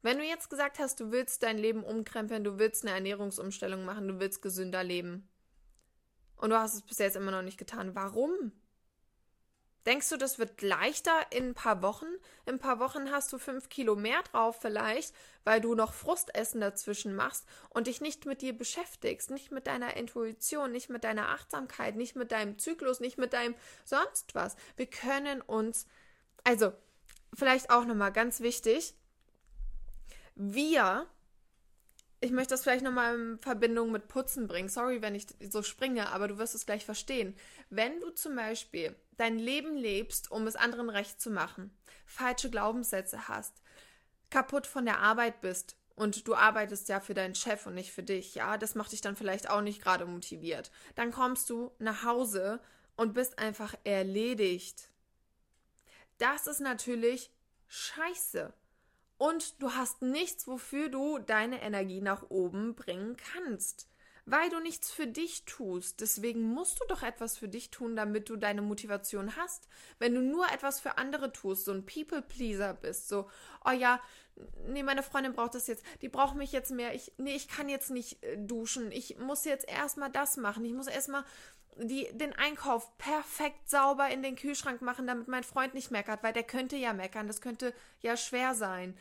Wenn 0.00 0.18
du 0.18 0.24
jetzt 0.24 0.50
gesagt 0.50 0.78
hast, 0.78 0.98
du 1.00 1.12
willst 1.12 1.42
dein 1.42 1.58
Leben 1.58 1.84
umkrempeln, 1.84 2.42
du 2.42 2.58
willst 2.58 2.84
eine 2.84 2.94
Ernährungsumstellung 2.94 3.84
machen, 3.84 4.08
du 4.08 4.18
willst 4.18 4.42
gesünder 4.42 4.82
leben 4.82 5.28
und 6.36 6.50
du 6.50 6.58
hast 6.58 6.74
es 6.74 6.82
bis 6.82 6.98
jetzt 6.98 7.16
immer 7.16 7.30
noch 7.30 7.42
nicht 7.42 7.58
getan, 7.58 7.94
warum? 7.94 8.52
Denkst 9.86 10.10
du, 10.10 10.16
das 10.16 10.38
wird 10.38 10.62
leichter 10.62 11.26
in 11.30 11.48
ein 11.48 11.54
paar 11.54 11.82
Wochen? 11.82 12.06
In 12.46 12.54
ein 12.54 12.58
paar 12.58 12.78
Wochen 12.78 13.10
hast 13.10 13.32
du 13.32 13.38
fünf 13.38 13.68
Kilo 13.68 13.96
mehr 13.96 14.22
drauf 14.30 14.58
vielleicht, 14.60 15.12
weil 15.44 15.60
du 15.60 15.74
noch 15.74 15.92
Frustessen 15.92 16.60
dazwischen 16.60 17.16
machst 17.16 17.46
und 17.70 17.88
dich 17.88 18.00
nicht 18.00 18.24
mit 18.24 18.42
dir 18.42 18.56
beschäftigst, 18.56 19.30
nicht 19.30 19.50
mit 19.50 19.66
deiner 19.66 19.96
Intuition, 19.96 20.70
nicht 20.70 20.88
mit 20.88 21.02
deiner 21.02 21.30
Achtsamkeit, 21.30 21.96
nicht 21.96 22.14
mit 22.14 22.30
deinem 22.30 22.58
Zyklus, 22.58 23.00
nicht 23.00 23.18
mit 23.18 23.32
deinem 23.32 23.56
sonst 23.84 24.36
was. 24.36 24.54
Wir 24.76 24.86
können 24.86 25.40
uns, 25.40 25.86
also 26.44 26.72
vielleicht 27.34 27.70
auch 27.70 27.84
nochmal 27.84 28.12
ganz 28.12 28.40
wichtig, 28.40 28.94
wir 30.36 31.06
ich 32.22 32.30
möchte 32.30 32.54
das 32.54 32.62
vielleicht 32.62 32.84
nochmal 32.84 33.18
in 33.18 33.38
Verbindung 33.40 33.90
mit 33.90 34.06
Putzen 34.06 34.46
bringen. 34.46 34.68
Sorry, 34.68 35.02
wenn 35.02 35.16
ich 35.16 35.26
so 35.50 35.62
springe, 35.62 36.08
aber 36.10 36.28
du 36.28 36.38
wirst 36.38 36.54
es 36.54 36.66
gleich 36.66 36.84
verstehen. 36.84 37.36
Wenn 37.68 38.00
du 38.00 38.10
zum 38.10 38.36
Beispiel 38.36 38.94
dein 39.16 39.40
Leben 39.40 39.76
lebst, 39.76 40.30
um 40.30 40.46
es 40.46 40.54
anderen 40.54 40.88
recht 40.88 41.20
zu 41.20 41.30
machen, 41.30 41.76
falsche 42.06 42.48
Glaubenssätze 42.48 43.26
hast, 43.26 43.60
kaputt 44.30 44.68
von 44.68 44.84
der 44.84 45.00
Arbeit 45.00 45.40
bist 45.40 45.76
und 45.96 46.28
du 46.28 46.36
arbeitest 46.36 46.88
ja 46.88 47.00
für 47.00 47.12
deinen 47.12 47.34
Chef 47.34 47.66
und 47.66 47.74
nicht 47.74 47.92
für 47.92 48.04
dich, 48.04 48.36
ja, 48.36 48.56
das 48.56 48.76
macht 48.76 48.92
dich 48.92 49.00
dann 49.00 49.16
vielleicht 49.16 49.50
auch 49.50 49.60
nicht 49.60 49.82
gerade 49.82 50.06
motiviert. 50.06 50.70
Dann 50.94 51.10
kommst 51.10 51.50
du 51.50 51.72
nach 51.80 52.04
Hause 52.04 52.60
und 52.94 53.14
bist 53.14 53.40
einfach 53.40 53.74
erledigt. 53.82 54.88
Das 56.18 56.46
ist 56.46 56.60
natürlich 56.60 57.32
scheiße 57.66 58.54
und 59.22 59.62
du 59.62 59.72
hast 59.72 60.02
nichts, 60.02 60.48
wofür 60.48 60.88
du 60.88 61.20
deine 61.20 61.62
Energie 61.62 62.00
nach 62.00 62.28
oben 62.28 62.74
bringen 62.74 63.16
kannst. 63.16 63.88
Weil 64.26 64.50
du 64.50 64.58
nichts 64.58 64.90
für 64.90 65.06
dich 65.06 65.44
tust. 65.44 66.00
Deswegen 66.00 66.42
musst 66.42 66.80
du 66.80 66.84
doch 66.88 67.04
etwas 67.04 67.38
für 67.38 67.46
dich 67.46 67.70
tun, 67.70 67.94
damit 67.94 68.28
du 68.28 68.34
deine 68.34 68.62
Motivation 68.62 69.36
hast. 69.36 69.68
Wenn 70.00 70.16
du 70.16 70.22
nur 70.22 70.50
etwas 70.50 70.80
für 70.80 70.98
andere 70.98 71.32
tust, 71.32 71.66
so 71.66 71.72
ein 71.72 71.86
People-Pleaser 71.86 72.74
bist, 72.74 73.08
so, 73.08 73.30
oh 73.64 73.70
ja, 73.70 74.00
nee, 74.66 74.82
meine 74.82 75.04
Freundin 75.04 75.34
braucht 75.34 75.54
das 75.54 75.68
jetzt, 75.68 75.84
die 76.00 76.08
braucht 76.08 76.34
mich 76.34 76.50
jetzt 76.50 76.72
mehr, 76.72 76.92
ich, 76.92 77.12
nee, 77.18 77.36
ich 77.36 77.46
kann 77.46 77.68
jetzt 77.68 77.90
nicht 77.90 78.24
äh, 78.24 78.36
duschen, 78.38 78.90
ich 78.90 79.18
muss 79.18 79.44
jetzt 79.44 79.68
erstmal 79.68 80.10
das 80.10 80.36
machen, 80.36 80.64
ich 80.64 80.72
muss 80.72 80.88
erstmal 80.88 81.24
die, 81.76 82.08
den 82.12 82.32
Einkauf 82.34 82.96
perfekt 82.98 83.68
sauber 83.68 84.08
in 84.10 84.22
den 84.22 84.36
Kühlschrank 84.36 84.82
machen, 84.82 85.06
damit 85.06 85.28
mein 85.28 85.44
Freund 85.44 85.74
nicht 85.74 85.90
meckert, 85.90 86.22
weil 86.22 86.32
der 86.32 86.42
könnte 86.42 86.76
ja 86.76 86.92
meckern, 86.92 87.26
das 87.26 87.40
könnte 87.40 87.74
ja 88.00 88.16
schwer 88.16 88.54
sein. 88.54 88.96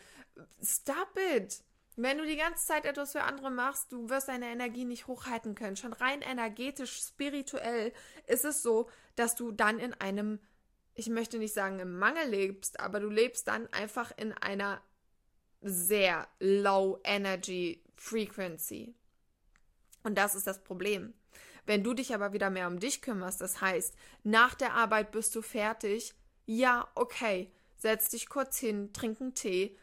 Stop 0.64 1.18
it! 1.38 1.64
Wenn 1.98 2.18
du 2.18 2.26
die 2.26 2.38
ganze 2.38 2.66
Zeit 2.66 2.86
etwas 2.86 3.12
für 3.12 3.24
andere 3.24 3.52
machst, 3.52 3.92
du 3.92 4.10
wirst 4.10 4.30
deine 4.30 4.48
Energie 4.48 4.86
nicht 4.86 5.08
hochhalten 5.08 5.56
können. 5.56 5.76
Schon 5.76 5.94
rein 5.94 6.22
energetisch, 6.22 7.02
spirituell 7.02 7.92
ist 8.28 8.46
es 8.46 8.64
so, 8.64 8.90
dass 9.16 9.36
du 9.36 9.52
dann 9.52 9.78
in 9.78 9.94
einem, 9.96 10.40
ich 10.96 11.10
möchte 11.10 11.38
nicht 11.38 11.54
sagen 11.54 11.80
im 11.80 12.00
Mangel 12.00 12.30
lebst, 12.30 12.80
aber 12.80 13.02
du 13.02 13.10
lebst 13.10 13.48
dann 13.50 13.68
einfach 13.74 14.12
in 14.18 14.32
einer 14.34 14.82
sehr 15.62 16.28
low 16.40 17.00
energy 17.04 17.84
frequency. 17.96 18.96
Und 20.04 20.18
das 20.18 20.34
ist 20.34 20.48
das 20.48 20.64
Problem. 20.64 21.14
Wenn 21.66 21.84
du 21.84 21.94
dich 21.94 22.14
aber 22.14 22.34
wieder 22.34 22.50
mehr 22.50 22.68
um 22.68 22.80
dich 22.80 23.02
kümmerst, 23.02 23.42
das 23.42 23.62
heißt, 23.62 23.96
nach 24.24 24.56
der 24.56 24.74
Arbeit 24.74 25.12
bist 25.12 25.36
du 25.36 25.42
fertig, 25.42 26.14
ja, 26.46 26.88
okay, 26.96 27.52
setz 27.78 28.10
dich 28.10 28.30
kurz 28.30 28.58
hin, 28.58 28.94
trink 28.94 29.22
einen 29.22 29.36
Tee, 29.36 29.78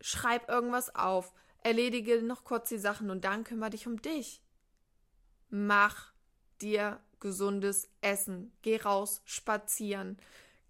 schreib 0.00 0.48
irgendwas 0.48 0.94
auf, 0.94 1.32
erledige 1.62 2.22
noch 2.22 2.44
kurz 2.44 2.68
die 2.68 2.78
Sachen 2.78 3.10
und 3.10 3.24
dann 3.24 3.44
kümmere 3.44 3.70
dich 3.70 3.86
um 3.86 4.00
dich. 4.02 4.42
Mach 5.48 6.12
dir 6.60 7.00
gesundes 7.20 7.88
Essen. 8.00 8.52
Geh 8.62 8.76
raus, 8.76 9.22
spazieren. 9.24 10.18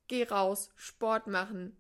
Geh 0.06 0.24
raus, 0.24 0.70
Sport 0.76 1.26
machen. 1.26 1.76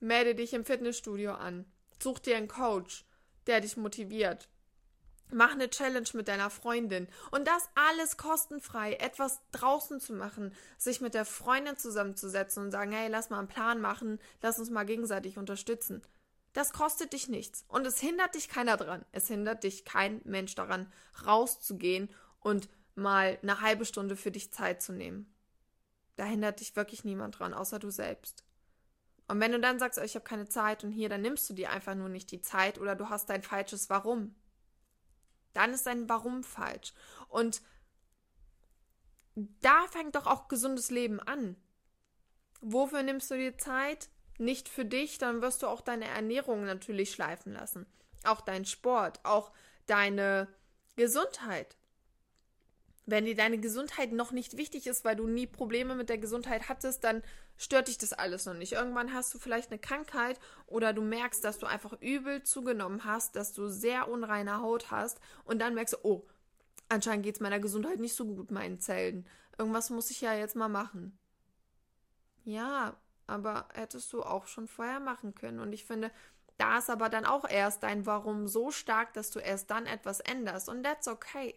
Melde 0.00 0.34
dich 0.34 0.52
im 0.52 0.64
Fitnessstudio 0.64 1.32
an. 1.32 1.64
Such 2.02 2.18
dir 2.18 2.36
einen 2.36 2.48
Coach, 2.48 3.06
der 3.46 3.60
dich 3.60 3.76
motiviert. 3.76 4.48
Mach 5.32 5.52
eine 5.52 5.68
Challenge 5.68 6.08
mit 6.14 6.28
deiner 6.28 6.50
Freundin. 6.50 7.08
Und 7.30 7.46
das 7.46 7.68
alles 7.74 8.16
kostenfrei. 8.16 8.94
Etwas 8.94 9.40
draußen 9.52 10.00
zu 10.00 10.12
machen. 10.12 10.54
Sich 10.78 11.00
mit 11.00 11.14
der 11.14 11.24
Freundin 11.24 11.76
zusammenzusetzen 11.76 12.64
und 12.64 12.70
sagen, 12.70 12.92
hey, 12.92 13.08
lass 13.08 13.30
mal 13.30 13.40
einen 13.40 13.48
Plan 13.48 13.80
machen. 13.80 14.20
Lass 14.42 14.58
uns 14.58 14.70
mal 14.70 14.84
gegenseitig 14.84 15.38
unterstützen. 15.38 16.02
Das 16.52 16.72
kostet 16.72 17.12
dich 17.12 17.28
nichts. 17.28 17.64
Und 17.68 17.86
es 17.86 18.00
hindert 18.00 18.34
dich 18.34 18.48
keiner 18.48 18.76
dran. 18.76 19.04
Es 19.12 19.26
hindert 19.28 19.64
dich 19.64 19.84
kein 19.84 20.22
Mensch 20.24 20.54
daran, 20.54 20.90
rauszugehen 21.26 22.08
und 22.40 22.68
mal 22.94 23.38
eine 23.42 23.60
halbe 23.60 23.84
Stunde 23.84 24.16
für 24.16 24.30
dich 24.30 24.52
Zeit 24.52 24.80
zu 24.80 24.92
nehmen. 24.92 25.30
Da 26.16 26.24
hindert 26.24 26.60
dich 26.60 26.74
wirklich 26.74 27.04
niemand 27.04 27.38
dran, 27.38 27.52
außer 27.52 27.78
du 27.78 27.90
selbst. 27.90 28.44
Und 29.28 29.40
wenn 29.40 29.52
du 29.52 29.60
dann 29.60 29.78
sagst, 29.78 29.98
oh, 29.98 30.02
ich 30.02 30.14
habe 30.14 30.24
keine 30.24 30.48
Zeit 30.48 30.84
und 30.84 30.92
hier, 30.92 31.08
dann 31.08 31.20
nimmst 31.20 31.50
du 31.50 31.54
dir 31.54 31.70
einfach 31.70 31.94
nur 31.94 32.08
nicht 32.08 32.30
die 32.30 32.40
Zeit 32.40 32.78
oder 32.78 32.94
du 32.94 33.10
hast 33.10 33.28
dein 33.28 33.42
falsches 33.42 33.90
Warum. 33.90 34.34
Dann 35.56 35.72
ist 35.72 35.86
dein 35.86 36.06
Warum 36.06 36.44
falsch. 36.44 36.92
Und 37.28 37.62
da 39.34 39.86
fängt 39.88 40.14
doch 40.14 40.26
auch 40.26 40.48
gesundes 40.48 40.90
Leben 40.90 41.18
an. 41.18 41.56
Wofür 42.60 43.02
nimmst 43.02 43.30
du 43.30 43.36
dir 43.36 43.56
Zeit? 43.56 44.10
Nicht 44.38 44.68
für 44.68 44.84
dich, 44.84 45.16
dann 45.16 45.40
wirst 45.40 45.62
du 45.62 45.66
auch 45.66 45.80
deine 45.80 46.04
Ernährung 46.06 46.66
natürlich 46.66 47.10
schleifen 47.10 47.54
lassen. 47.54 47.86
Auch 48.24 48.42
dein 48.42 48.66
Sport, 48.66 49.20
auch 49.24 49.50
deine 49.86 50.46
Gesundheit. 50.96 51.74
Wenn 53.08 53.24
dir 53.24 53.36
deine 53.36 53.58
Gesundheit 53.58 54.10
noch 54.10 54.32
nicht 54.32 54.56
wichtig 54.56 54.88
ist, 54.88 55.04
weil 55.04 55.14
du 55.14 55.28
nie 55.28 55.46
Probleme 55.46 55.94
mit 55.94 56.08
der 56.08 56.18
Gesundheit 56.18 56.68
hattest, 56.68 57.04
dann 57.04 57.22
stört 57.56 57.86
dich 57.86 57.98
das 57.98 58.12
alles 58.12 58.46
noch 58.46 58.54
nicht. 58.54 58.72
Irgendwann 58.72 59.14
hast 59.14 59.32
du 59.32 59.38
vielleicht 59.38 59.70
eine 59.70 59.78
Krankheit 59.78 60.40
oder 60.66 60.92
du 60.92 61.02
merkst, 61.02 61.44
dass 61.44 61.58
du 61.58 61.66
einfach 61.66 61.92
übel 62.00 62.42
zugenommen 62.42 63.04
hast, 63.04 63.36
dass 63.36 63.52
du 63.52 63.68
sehr 63.68 64.08
unreine 64.08 64.60
Haut 64.60 64.90
hast 64.90 65.20
und 65.44 65.60
dann 65.60 65.74
merkst 65.74 65.94
du, 65.94 65.98
oh, 66.02 66.26
anscheinend 66.88 67.24
geht 67.24 67.36
es 67.36 67.40
meiner 67.40 67.60
Gesundheit 67.60 68.00
nicht 68.00 68.14
so 68.14 68.24
gut, 68.24 68.50
meinen 68.50 68.80
Zellen. 68.80 69.24
Irgendwas 69.56 69.90
muss 69.90 70.10
ich 70.10 70.20
ja 70.20 70.34
jetzt 70.34 70.56
mal 70.56 70.68
machen. 70.68 71.16
Ja, 72.44 72.96
aber 73.26 73.68
hättest 73.74 74.12
du 74.12 74.22
auch 74.22 74.46
schon 74.46 74.68
vorher 74.68 75.00
machen 75.00 75.34
können. 75.34 75.60
Und 75.60 75.72
ich 75.72 75.84
finde, 75.84 76.10
da 76.58 76.78
ist 76.78 76.90
aber 76.90 77.08
dann 77.08 77.24
auch 77.24 77.48
erst 77.48 77.82
dein 77.82 78.06
Warum 78.06 78.48
so 78.48 78.70
stark, 78.70 79.12
dass 79.14 79.30
du 79.30 79.38
erst 79.38 79.70
dann 79.70 79.86
etwas 79.86 80.20
änderst. 80.20 80.68
Und 80.68 80.82
that's 80.82 81.08
okay. 81.08 81.54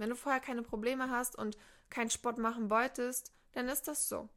Wenn 0.00 0.08
du 0.08 0.16
vorher 0.16 0.40
keine 0.40 0.62
Probleme 0.62 1.10
hast 1.10 1.36
und 1.36 1.58
keinen 1.90 2.08
Sport 2.08 2.38
machen 2.38 2.70
wolltest, 2.70 3.34
dann 3.52 3.68
ist 3.68 3.86
das 3.86 4.08
so. 4.08 4.30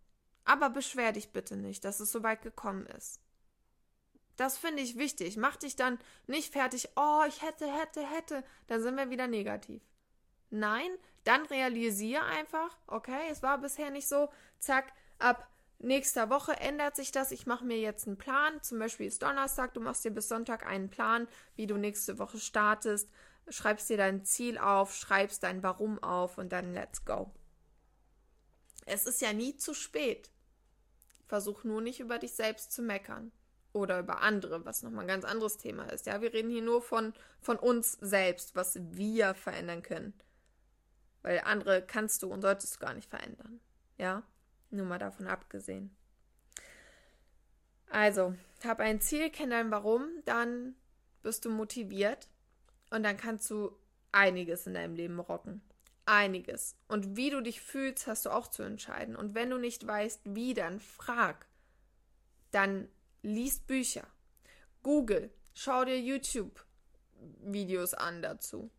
Aber 0.44 0.70
beschwer 0.70 1.14
dich 1.14 1.32
bitte 1.32 1.56
nicht, 1.56 1.86
dass 1.86 2.02
es 2.02 2.12
so 2.12 2.22
weit 2.22 2.42
gekommen 2.42 2.86
ist. 2.88 3.22
Das 4.36 4.58
finde 4.58 4.84
ich 4.84 4.98
wichtig. 4.98 5.38
Mach 5.38 5.56
dich 5.56 5.78
dann 5.78 6.00
nicht 6.28 6.52
fertig, 6.52 6.90
oh, 6.98 7.22
ich 7.30 7.42
hätte, 7.42 7.66
hätte, 7.66 8.06
hätte. 8.06 8.44
Dann 8.68 8.82
sind 8.82 8.98
wir 8.98 9.10
wieder 9.10 9.28
negativ. 9.28 9.82
Nein, 10.50 10.90
dann 11.24 11.46
realisiere 11.46 12.26
einfach, 12.26 12.78
okay, 12.88 13.30
es 13.32 13.42
war 13.42 13.58
bisher 13.60 13.90
nicht 13.90 14.10
so, 14.10 14.30
zack, 14.60 14.92
ab 15.18 15.50
nächster 15.80 16.30
Woche 16.30 16.60
ändert 16.60 16.98
sich 16.98 17.14
das. 17.14 17.32
Ich 17.32 17.46
mache 17.46 17.64
mir 17.64 17.80
jetzt 17.80 18.06
einen 18.06 18.18
Plan. 18.18 18.62
Zum 18.62 18.80
Beispiel 18.80 19.08
ist 19.08 19.24
Donnerstag, 19.24 19.74
du 19.76 19.80
machst 19.80 20.04
dir 20.04 20.12
bis 20.12 20.28
Sonntag 20.28 20.66
einen 20.66 20.90
Plan, 20.90 21.30
wie 21.56 21.68
du 21.68 21.78
nächste 21.78 22.20
Woche 22.20 22.38
startest 22.38 23.10
schreibst 23.50 23.90
dir 23.90 23.98
dein 23.98 24.24
Ziel 24.26 24.58
auf, 24.58 24.96
schreibst 24.96 25.44
dein 25.44 25.64
Warum 25.64 26.02
auf 26.02 26.38
und 26.38 26.52
dann 26.52 26.74
let's 26.74 27.06
go. 27.06 27.32
Es 28.86 29.06
ist 29.06 29.22
ja 29.22 29.34
nie 29.34 29.56
zu 29.58 29.74
spät. 29.74 30.30
Versuch 31.28 31.64
nur 31.64 31.82
nicht 31.82 32.00
über 32.00 32.20
dich 32.20 32.34
selbst 32.34 32.72
zu 32.72 32.82
meckern. 32.82 33.32
Oder 33.72 34.00
über 34.00 34.22
andere, 34.22 34.66
was 34.66 34.84
nochmal 34.84 35.06
ein 35.06 35.08
ganz 35.08 35.26
anderes 35.26 35.58
Thema 35.58 35.86
ist. 35.86 36.06
Ja, 36.06 36.22
wir 36.22 36.32
reden 36.32 36.52
hier 36.52 36.62
nur 36.62 36.82
von, 36.82 37.14
von 37.42 37.58
uns 37.58 37.94
selbst, 37.94 38.56
was 38.56 38.78
wir 38.92 39.34
verändern 39.34 39.82
können. 39.82 40.14
Weil 41.24 41.42
andere 41.46 41.82
kannst 41.82 42.22
du 42.22 42.32
und 42.32 42.42
solltest 42.42 42.76
du 42.76 42.80
gar 42.80 42.94
nicht 42.94 43.10
verändern. 43.10 43.62
Ja, 43.98 44.24
nur 44.70 44.86
mal 44.86 45.00
davon 45.00 45.28
abgesehen. 45.28 45.96
Also, 47.90 48.36
hab 48.64 48.80
ein 48.80 49.02
Ziel, 49.02 49.30
kenn 49.32 49.50
dein 49.50 49.72
Warum, 49.72 50.08
dann 50.26 50.76
bist 51.24 51.46
du 51.46 51.50
motiviert 51.50 52.28
und 52.94 53.02
dann 53.02 53.18
kannst 53.18 53.50
du 53.50 53.76
einiges 54.12 54.68
in 54.68 54.76
deinem 54.76 54.94
Leben 54.94 55.20
rocken. 55.20 55.64
Einiges. 56.06 56.76
Und 56.88 57.18
wie 57.18 57.32
du 57.32 57.42
dich 57.42 57.60
fühlst, 57.60 58.06
hast 58.06 58.28
du 58.28 58.30
auch 58.30 58.48
zu 58.48 58.62
entscheiden. 58.62 59.16
Und 59.16 59.34
wenn 59.34 59.50
du 59.50 59.58
nicht 59.58 59.88
weißt, 59.88 60.22
wie, 60.26 60.54
dann 60.54 60.80
frag. 60.80 61.48
Dann 62.52 62.88
liest 63.24 63.66
Bücher. 63.66 64.06
Google. 64.84 65.32
Schau 65.56 65.86
dir 65.86 66.00
YouTube-Videos 66.00 67.96
an 67.96 68.22
dazu. 68.22 68.70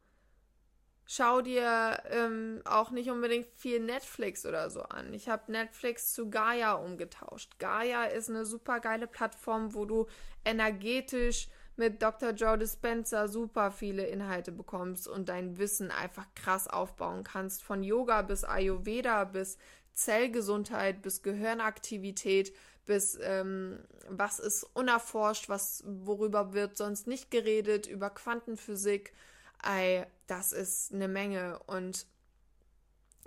Schau 1.06 1.42
dir 1.42 2.00
ähm, 2.08 2.62
auch 2.64 2.92
nicht 2.92 3.10
unbedingt 3.10 3.48
viel 3.56 3.80
Netflix 3.80 4.46
oder 4.46 4.70
so 4.70 4.82
an. 4.82 5.12
Ich 5.12 5.28
habe 5.28 5.50
Netflix 5.50 6.12
zu 6.12 6.30
Gaia 6.30 6.74
umgetauscht. 6.74 7.58
Gaia 7.58 8.04
ist 8.04 8.30
eine 8.30 8.46
super 8.46 8.78
geile 8.78 9.08
Plattform, 9.08 9.74
wo 9.74 9.86
du 9.86 10.06
energetisch 10.44 11.48
mit 11.76 12.02
Dr. 12.02 12.30
Joe 12.30 12.58
Dispenza 12.58 13.28
super 13.28 13.70
viele 13.70 14.06
Inhalte 14.06 14.52
bekommst 14.52 15.08
und 15.08 15.28
dein 15.28 15.58
Wissen 15.58 15.90
einfach 15.90 16.26
krass 16.34 16.68
aufbauen 16.68 17.24
kannst. 17.24 17.62
Von 17.62 17.82
Yoga 17.82 18.22
bis 18.22 18.44
Ayurveda 18.44 19.24
bis 19.24 19.58
Zellgesundheit 19.92 21.02
bis 21.02 21.22
Gehirnaktivität 21.22 22.52
bis 22.86 23.18
ähm, 23.22 23.78
was 24.08 24.38
ist 24.38 24.64
unerforscht, 24.74 25.48
was 25.48 25.82
worüber 25.86 26.52
wird 26.52 26.76
sonst 26.76 27.06
nicht 27.06 27.30
geredet, 27.30 27.86
über 27.86 28.10
Quantenphysik. 28.10 29.14
Ey, 29.62 30.04
das 30.26 30.52
ist 30.52 30.92
eine 30.92 31.08
Menge 31.08 31.58
und 31.66 32.06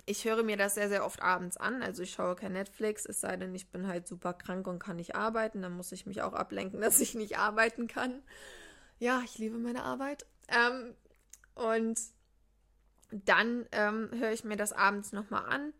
ich 0.08 0.24
höre 0.24 0.42
mir 0.42 0.56
das 0.56 0.74
sehr, 0.74 0.88
sehr 0.88 1.04
oft 1.04 1.22
abends 1.22 1.56
an. 1.56 1.82
Also 1.82 2.02
ich 2.02 2.12
schaue 2.12 2.34
kein 2.34 2.52
Netflix, 2.54 3.04
es 3.04 3.20
sei 3.20 3.36
denn, 3.36 3.54
ich 3.54 3.70
bin 3.70 3.86
halt 3.86 4.08
super 4.08 4.32
krank 4.32 4.66
und 4.66 4.78
kann 4.78 4.96
nicht 4.96 5.14
arbeiten. 5.14 5.62
Dann 5.62 5.76
muss 5.76 5.92
ich 5.92 6.06
mich 6.06 6.22
auch 6.22 6.32
ablenken, 6.32 6.80
dass 6.80 7.00
ich 7.00 7.14
nicht 7.14 7.38
arbeiten 7.38 7.86
kann. 7.86 8.22
Ja, 8.98 9.22
ich 9.24 9.38
liebe 9.38 9.58
meine 9.58 9.84
Arbeit. 9.84 10.26
Ähm, 10.48 10.94
und 11.54 12.00
dann 13.10 13.66
ähm, 13.72 14.10
höre 14.12 14.32
ich 14.32 14.44
mir 14.44 14.56
das 14.56 14.72
abends 14.72 15.12
nochmal 15.12 15.46
an. 15.46 15.72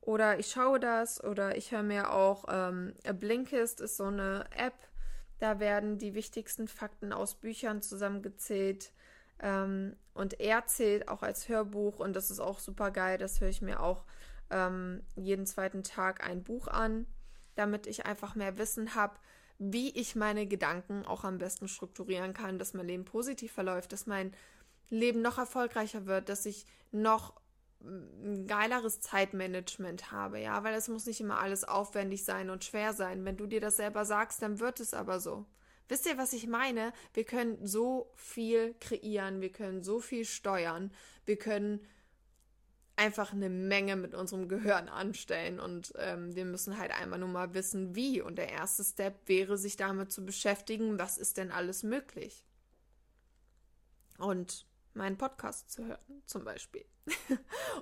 Oder 0.00 0.38
ich 0.38 0.50
schaue 0.50 0.78
das. 0.78 1.22
Oder 1.22 1.56
ich 1.56 1.72
höre 1.72 1.82
mir 1.82 2.12
auch 2.12 2.44
ähm, 2.48 2.94
Blinkist 3.18 3.80
ist 3.80 3.96
so 3.96 4.04
eine 4.04 4.46
App. 4.56 4.74
Da 5.38 5.58
werden 5.58 5.98
die 5.98 6.14
wichtigsten 6.14 6.68
Fakten 6.68 7.12
aus 7.12 7.34
Büchern 7.34 7.80
zusammengezählt. 7.80 8.92
Ähm, 9.40 9.96
und 10.14 10.40
er 10.40 10.66
zählt 10.66 11.08
auch 11.08 11.22
als 11.22 11.48
Hörbuch 11.48 11.98
und 11.98 12.14
das 12.14 12.30
ist 12.30 12.40
auch 12.40 12.58
super 12.58 12.90
geil. 12.90 13.18
Das 13.18 13.40
höre 13.40 13.48
ich 13.48 13.62
mir 13.62 13.80
auch 13.80 14.04
ähm, 14.50 15.02
jeden 15.16 15.46
zweiten 15.46 15.82
Tag 15.82 16.26
ein 16.26 16.42
Buch 16.42 16.68
an, 16.68 17.06
damit 17.54 17.86
ich 17.86 18.06
einfach 18.06 18.34
mehr 18.34 18.58
Wissen 18.58 18.94
habe, 18.94 19.14
wie 19.58 19.90
ich 19.90 20.16
meine 20.16 20.46
Gedanken 20.46 21.04
auch 21.04 21.24
am 21.24 21.38
besten 21.38 21.68
strukturieren 21.68 22.32
kann, 22.32 22.58
dass 22.58 22.74
mein 22.74 22.86
Leben 22.86 23.04
positiv 23.04 23.52
verläuft, 23.52 23.92
dass 23.92 24.06
mein 24.06 24.32
Leben 24.88 25.22
noch 25.22 25.38
erfolgreicher 25.38 26.06
wird, 26.06 26.28
dass 26.28 26.46
ich 26.46 26.66
noch 26.90 27.34
ein 27.82 28.46
geileres 28.46 29.00
Zeitmanagement 29.00 30.12
habe, 30.12 30.40
ja, 30.40 30.62
weil 30.64 30.74
es 30.74 30.88
muss 30.88 31.06
nicht 31.06 31.20
immer 31.20 31.38
alles 31.40 31.64
aufwendig 31.64 32.24
sein 32.24 32.50
und 32.50 32.64
schwer 32.64 32.92
sein. 32.92 33.24
Wenn 33.24 33.36
du 33.36 33.46
dir 33.46 33.60
das 33.60 33.76
selber 33.76 34.04
sagst, 34.04 34.42
dann 34.42 34.60
wird 34.60 34.80
es 34.80 34.92
aber 34.92 35.20
so. 35.20 35.46
Wisst 35.90 36.06
ihr, 36.06 36.16
was 36.18 36.32
ich 36.32 36.46
meine? 36.46 36.92
Wir 37.14 37.24
können 37.24 37.66
so 37.66 38.12
viel 38.14 38.74
kreieren, 38.78 39.40
wir 39.40 39.50
können 39.50 39.82
so 39.82 39.98
viel 39.98 40.24
steuern, 40.24 40.92
wir 41.26 41.36
können 41.36 41.84
einfach 42.94 43.32
eine 43.32 43.48
Menge 43.48 43.96
mit 43.96 44.14
unserem 44.14 44.48
Gehirn 44.48 44.88
anstellen 44.88 45.58
und 45.58 45.92
ähm, 45.96 46.36
wir 46.36 46.44
müssen 46.44 46.78
halt 46.78 46.92
einmal 46.92 47.18
nur 47.18 47.28
mal 47.28 47.54
wissen, 47.54 47.96
wie. 47.96 48.20
Und 48.20 48.36
der 48.36 48.50
erste 48.50 48.84
Step 48.84 49.26
wäre, 49.26 49.58
sich 49.58 49.76
damit 49.76 50.12
zu 50.12 50.24
beschäftigen, 50.24 50.96
was 51.00 51.18
ist 51.18 51.38
denn 51.38 51.50
alles 51.50 51.82
möglich. 51.82 52.44
Und 54.18 54.66
meinen 54.94 55.18
Podcast 55.18 55.72
zu 55.72 55.86
hören, 55.86 56.22
zum 56.24 56.44
Beispiel. 56.44 56.84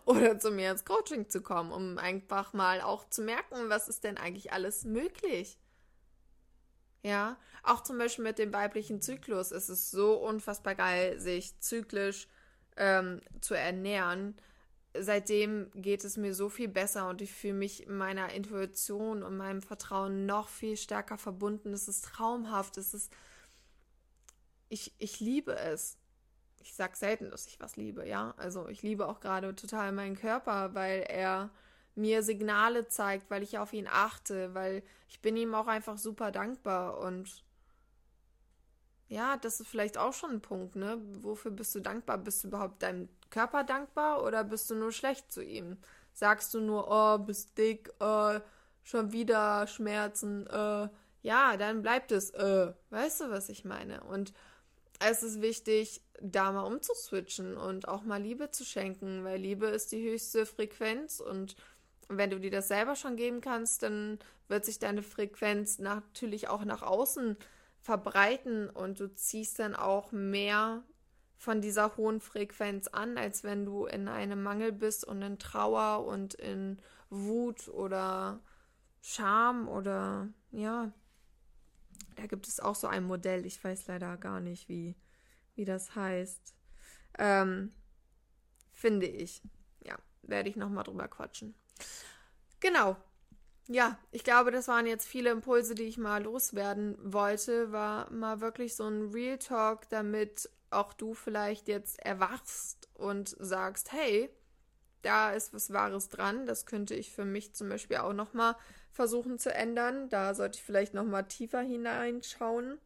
Oder 0.06 0.38
zu 0.38 0.50
mir 0.50 0.70
ins 0.70 0.86
Coaching 0.86 1.28
zu 1.28 1.42
kommen, 1.42 1.72
um 1.72 1.98
einfach 1.98 2.54
mal 2.54 2.80
auch 2.80 3.10
zu 3.10 3.20
merken, 3.20 3.68
was 3.68 3.88
ist 3.88 4.04
denn 4.04 4.16
eigentlich 4.16 4.50
alles 4.52 4.84
möglich. 4.84 5.58
Ja, 7.02 7.36
auch 7.62 7.82
zum 7.82 7.98
Beispiel 7.98 8.24
mit 8.24 8.38
dem 8.38 8.52
weiblichen 8.52 9.00
Zyklus 9.00 9.52
ist 9.52 9.68
es 9.68 9.90
so 9.90 10.14
unfassbar 10.14 10.74
geil, 10.74 11.18
sich 11.20 11.58
zyklisch 11.60 12.28
ähm, 12.76 13.20
zu 13.40 13.54
ernähren. 13.54 14.36
Seitdem 14.98 15.70
geht 15.74 16.04
es 16.04 16.16
mir 16.16 16.34
so 16.34 16.48
viel 16.48 16.68
besser 16.68 17.08
und 17.08 17.20
ich 17.20 17.32
fühle 17.32 17.54
mich 17.54 17.86
meiner 17.88 18.32
Intuition 18.32 19.22
und 19.22 19.36
meinem 19.36 19.62
Vertrauen 19.62 20.26
noch 20.26 20.48
viel 20.48 20.76
stärker 20.76 21.18
verbunden. 21.18 21.72
Es 21.72 21.88
ist 21.88 22.04
traumhaft, 22.04 22.78
es 22.78 22.94
ist 22.94 23.12
ich, 24.68 24.94
ich 24.98 25.20
liebe 25.20 25.56
es. 25.56 25.98
Ich 26.60 26.74
sag 26.74 26.96
selten, 26.96 27.30
dass 27.30 27.46
ich 27.46 27.60
was 27.60 27.76
liebe, 27.76 28.06
ja. 28.06 28.34
Also 28.36 28.68
ich 28.68 28.82
liebe 28.82 29.06
auch 29.06 29.20
gerade 29.20 29.54
total 29.54 29.92
meinen 29.92 30.16
Körper, 30.16 30.74
weil 30.74 31.00
er 31.08 31.50
mir 31.94 32.22
Signale 32.22 32.88
zeigt, 32.88 33.30
weil 33.30 33.42
ich 33.42 33.58
auf 33.58 33.72
ihn 33.72 33.88
achte, 33.90 34.54
weil 34.54 34.82
ich 35.08 35.20
bin 35.20 35.36
ihm 35.36 35.54
auch 35.54 35.66
einfach 35.66 35.98
super 35.98 36.30
dankbar 36.30 36.98
und 36.98 37.44
ja, 39.08 39.36
das 39.38 39.60
ist 39.60 39.68
vielleicht 39.68 39.98
auch 39.98 40.12
schon 40.12 40.30
ein 40.32 40.40
Punkt, 40.40 40.76
ne? 40.76 40.98
Wofür 41.22 41.50
bist 41.50 41.74
du 41.74 41.80
dankbar? 41.80 42.18
Bist 42.18 42.44
du 42.44 42.48
überhaupt 42.48 42.82
deinem 42.82 43.08
Körper 43.30 43.64
dankbar 43.64 44.22
oder 44.22 44.44
bist 44.44 44.70
du 44.70 44.74
nur 44.74 44.92
schlecht 44.92 45.32
zu 45.32 45.42
ihm? 45.42 45.78
Sagst 46.12 46.52
du 46.54 46.60
nur, 46.60 46.88
oh, 46.90 47.18
bist 47.18 47.56
dick, 47.56 47.90
äh, 48.00 48.40
schon 48.82 49.12
wieder 49.12 49.66
Schmerzen, 49.66 50.46
äh, 50.46 50.88
ja, 51.22 51.56
dann 51.56 51.82
bleibt 51.82 52.12
es, 52.12 52.30
äh, 52.30 52.72
weißt 52.90 53.22
du, 53.22 53.30
was 53.30 53.48
ich 53.48 53.64
meine? 53.64 54.02
Und 54.04 54.32
es 55.00 55.22
ist 55.22 55.40
wichtig, 55.40 56.02
da 56.20 56.52
mal 56.52 56.62
umzuswitchen 56.62 57.56
und 57.56 57.88
auch 57.88 58.02
mal 58.02 58.20
Liebe 58.20 58.50
zu 58.50 58.64
schenken, 58.64 59.24
weil 59.24 59.40
Liebe 59.40 59.66
ist 59.66 59.92
die 59.92 60.02
höchste 60.02 60.46
Frequenz 60.46 61.20
und 61.20 61.56
wenn 62.08 62.30
du 62.30 62.40
dir 62.40 62.50
das 62.50 62.68
selber 62.68 62.96
schon 62.96 63.16
geben 63.16 63.40
kannst, 63.40 63.82
dann 63.82 64.18
wird 64.48 64.64
sich 64.64 64.78
deine 64.78 65.02
Frequenz 65.02 65.78
natürlich 65.78 66.48
auch 66.48 66.64
nach 66.64 66.82
außen 66.82 67.36
verbreiten 67.80 68.68
und 68.70 69.00
du 69.00 69.14
ziehst 69.14 69.58
dann 69.58 69.74
auch 69.74 70.12
mehr 70.12 70.82
von 71.36 71.60
dieser 71.60 71.96
hohen 71.96 72.20
Frequenz 72.20 72.88
an, 72.88 73.16
als 73.16 73.44
wenn 73.44 73.64
du 73.64 73.86
in 73.86 74.08
einem 74.08 74.42
Mangel 74.42 74.72
bist 74.72 75.04
und 75.04 75.22
in 75.22 75.38
Trauer 75.38 76.04
und 76.04 76.34
in 76.34 76.78
Wut 77.10 77.68
oder 77.68 78.40
Scham 79.00 79.68
oder 79.68 80.28
ja. 80.50 80.92
Da 82.16 82.26
gibt 82.26 82.48
es 82.48 82.58
auch 82.58 82.74
so 82.74 82.88
ein 82.88 83.04
Modell, 83.04 83.46
ich 83.46 83.62
weiß 83.62 83.86
leider 83.86 84.16
gar 84.16 84.40
nicht, 84.40 84.68
wie, 84.68 84.96
wie 85.54 85.64
das 85.64 85.94
heißt. 85.94 86.54
Ähm, 87.18 87.72
finde 88.72 89.06
ich. 89.06 89.40
Ja, 89.84 89.96
werde 90.22 90.48
ich 90.48 90.56
nochmal 90.56 90.84
drüber 90.84 91.06
quatschen. 91.06 91.54
Genau. 92.58 92.96
Ja, 93.70 93.98
ich 94.12 94.24
glaube, 94.24 94.50
das 94.50 94.66
waren 94.68 94.86
jetzt 94.86 95.06
viele 95.06 95.30
Impulse, 95.30 95.74
die 95.74 95.84
ich 95.84 95.98
mal 95.98 96.22
loswerden 96.22 96.96
wollte. 97.02 97.70
War 97.70 98.10
mal 98.10 98.40
wirklich 98.40 98.74
so 98.74 98.84
ein 98.88 99.10
Real 99.12 99.38
Talk, 99.38 99.88
damit 99.90 100.48
auch 100.70 100.92
du 100.94 101.12
vielleicht 101.14 101.68
jetzt 101.68 101.98
erwachst 102.00 102.88
und 102.94 103.36
sagst, 103.38 103.92
hey, 103.92 104.30
da 105.02 105.32
ist 105.32 105.52
was 105.52 105.72
Wahres 105.72 106.08
dran. 106.08 106.46
Das 106.46 106.64
könnte 106.66 106.94
ich 106.94 107.12
für 107.12 107.26
mich 107.26 107.54
zum 107.54 107.68
Beispiel 107.68 107.98
auch 107.98 108.14
nochmal 108.14 108.56
versuchen 108.90 109.38
zu 109.38 109.52
ändern. 109.54 110.08
Da 110.08 110.34
sollte 110.34 110.58
ich 110.58 110.64
vielleicht 110.64 110.94
nochmal 110.94 111.28
tiefer 111.28 111.60
hineinschauen. 111.60 112.78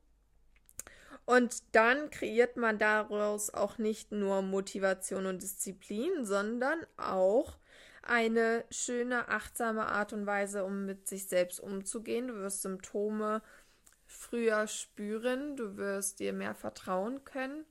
Und 1.24 1.62
dann 1.72 2.10
kreiert 2.10 2.56
man 2.56 2.78
daraus 2.78 3.50
auch 3.54 3.78
nicht 3.78 4.10
nur 4.12 4.42
Motivation 4.42 5.26
und 5.26 5.42
Disziplin, 5.42 6.24
sondern 6.24 6.80
auch 6.96 7.56
eine 8.02 8.64
schöne, 8.70 9.28
achtsame 9.28 9.86
Art 9.86 10.12
und 10.12 10.26
Weise, 10.26 10.64
um 10.64 10.86
mit 10.86 11.08
sich 11.08 11.28
selbst 11.28 11.60
umzugehen. 11.60 12.28
Du 12.28 12.34
wirst 12.34 12.62
Symptome 12.62 13.42
früher 14.06 14.66
spüren, 14.66 15.56
du 15.56 15.76
wirst 15.76 16.20
dir 16.20 16.32
mehr 16.32 16.54
vertrauen 16.54 17.24
können, 17.24 17.64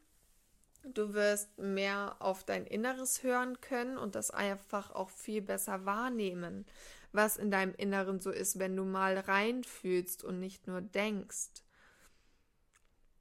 du 0.84 1.14
wirst 1.14 1.58
mehr 1.58 2.16
auf 2.20 2.44
dein 2.44 2.66
Inneres 2.66 3.24
hören 3.24 3.62
können 3.62 3.98
und 3.98 4.16
das 4.16 4.32
einfach 4.32 4.92
auch 4.92 5.10
viel 5.10 5.42
besser 5.42 5.86
wahrnehmen, 5.86 6.66
was 7.12 7.38
in 7.38 7.52
deinem 7.52 7.76
Inneren 7.76 8.20
so 8.20 8.32
ist, 8.32 8.58
wenn 8.58 8.76
du 8.76 8.86
mal 8.86 9.18
reinfühlst 9.18 10.24
und 10.24 10.40
nicht 10.40 10.68
nur 10.68 10.82
denkst. 10.82 11.50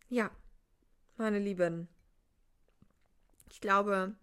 Ja, 0.08 0.30
meine 1.16 1.38
Lieben, 1.38 1.88
ich 3.50 3.60
glaube, 3.60 4.14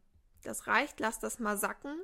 das 0.44 0.68
reicht. 0.68 1.00
Lass 1.00 1.20
das 1.20 1.40
mal 1.40 1.58
sacken. 1.58 2.02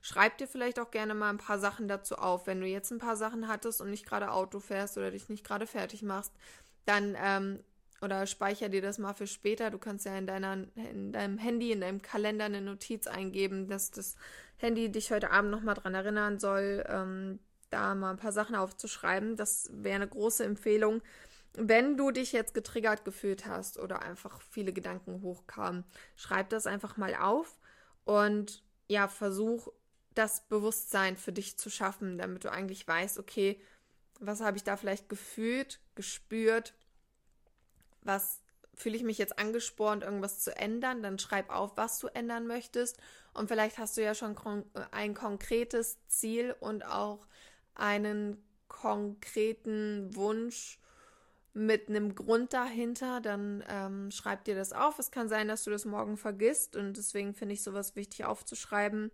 Schreib 0.00 0.38
dir 0.38 0.48
vielleicht 0.48 0.78
auch 0.80 0.90
gerne 0.90 1.14
mal 1.14 1.30
ein 1.30 1.38
paar 1.38 1.58
Sachen 1.58 1.88
dazu 1.88 2.16
auf. 2.16 2.46
Wenn 2.46 2.60
du 2.60 2.66
jetzt 2.66 2.90
ein 2.90 2.98
paar 2.98 3.16
Sachen 3.16 3.48
hattest 3.48 3.80
und 3.80 3.90
nicht 3.90 4.06
gerade 4.06 4.32
Auto 4.32 4.60
fährst 4.60 4.96
oder 4.96 5.10
dich 5.10 5.28
nicht 5.28 5.44
gerade 5.44 5.66
fertig 5.66 6.02
machst, 6.02 6.32
dann 6.86 7.16
ähm, 7.22 7.60
oder 8.02 8.26
speicher 8.26 8.68
dir 8.68 8.82
das 8.82 8.98
mal 8.98 9.14
für 9.14 9.26
später. 9.26 9.70
Du 9.70 9.78
kannst 9.78 10.06
ja 10.06 10.16
in, 10.16 10.26
deiner, 10.26 10.64
in 10.74 11.12
deinem 11.12 11.38
Handy, 11.38 11.72
in 11.72 11.80
deinem 11.80 12.02
Kalender 12.02 12.46
eine 12.46 12.62
Notiz 12.62 13.06
eingeben, 13.06 13.68
dass 13.68 13.90
das 13.90 14.16
Handy 14.56 14.90
dich 14.90 15.10
heute 15.10 15.30
Abend 15.30 15.50
nochmal 15.50 15.74
dran 15.74 15.94
erinnern 15.94 16.38
soll, 16.38 16.84
ähm, 16.88 17.40
da 17.68 17.94
mal 17.94 18.10
ein 18.10 18.16
paar 18.16 18.32
Sachen 18.32 18.56
aufzuschreiben. 18.56 19.36
Das 19.36 19.68
wäre 19.72 19.96
eine 19.96 20.08
große 20.08 20.44
Empfehlung. 20.44 21.02
Wenn 21.54 21.96
du 21.96 22.10
dich 22.10 22.32
jetzt 22.32 22.54
getriggert 22.54 23.04
gefühlt 23.04 23.46
hast 23.46 23.78
oder 23.78 24.02
einfach 24.02 24.40
viele 24.40 24.72
Gedanken 24.72 25.22
hochkamen, 25.22 25.84
schreib 26.16 26.48
das 26.50 26.66
einfach 26.66 26.96
mal 26.96 27.14
auf 27.14 27.58
und 28.04 28.62
ja, 28.88 29.08
versuch 29.08 29.68
das 30.14 30.46
Bewusstsein 30.48 31.16
für 31.16 31.32
dich 31.32 31.56
zu 31.56 31.70
schaffen, 31.70 32.18
damit 32.18 32.44
du 32.44 32.50
eigentlich 32.50 32.86
weißt, 32.86 33.18
okay, 33.18 33.60
was 34.18 34.40
habe 34.40 34.56
ich 34.56 34.64
da 34.64 34.76
vielleicht 34.76 35.08
gefühlt, 35.08 35.80
gespürt, 35.94 36.74
was 38.02 38.40
fühle 38.74 38.96
ich 38.96 39.02
mich 39.02 39.18
jetzt 39.18 39.38
angespornt, 39.38 40.02
irgendwas 40.02 40.40
zu 40.40 40.56
ändern, 40.56 41.02
dann 41.02 41.18
schreib 41.18 41.50
auf, 41.50 41.76
was 41.76 41.98
du 41.98 42.08
ändern 42.08 42.46
möchtest. 42.46 42.98
Und 43.34 43.48
vielleicht 43.48 43.78
hast 43.78 43.96
du 43.96 44.02
ja 44.02 44.14
schon 44.14 44.36
ein 44.90 45.14
konkretes 45.14 45.98
Ziel 46.08 46.54
und 46.60 46.84
auch 46.84 47.26
einen 47.74 48.42
konkreten 48.68 50.14
Wunsch 50.14 50.80
mit 51.52 51.88
einem 51.88 52.14
Grund 52.14 52.52
dahinter, 52.52 53.20
dann 53.20 53.64
ähm, 53.68 54.10
schreib 54.10 54.44
dir 54.44 54.54
das 54.54 54.72
auf. 54.72 54.98
Es 54.98 55.10
kann 55.10 55.28
sein, 55.28 55.48
dass 55.48 55.64
du 55.64 55.70
das 55.70 55.84
morgen 55.84 56.16
vergisst. 56.16 56.76
Und 56.76 56.96
deswegen 56.96 57.34
finde 57.34 57.54
ich 57.54 57.62
sowas 57.62 57.96
wichtig 57.96 58.24
aufzuschreiben. 58.24 59.10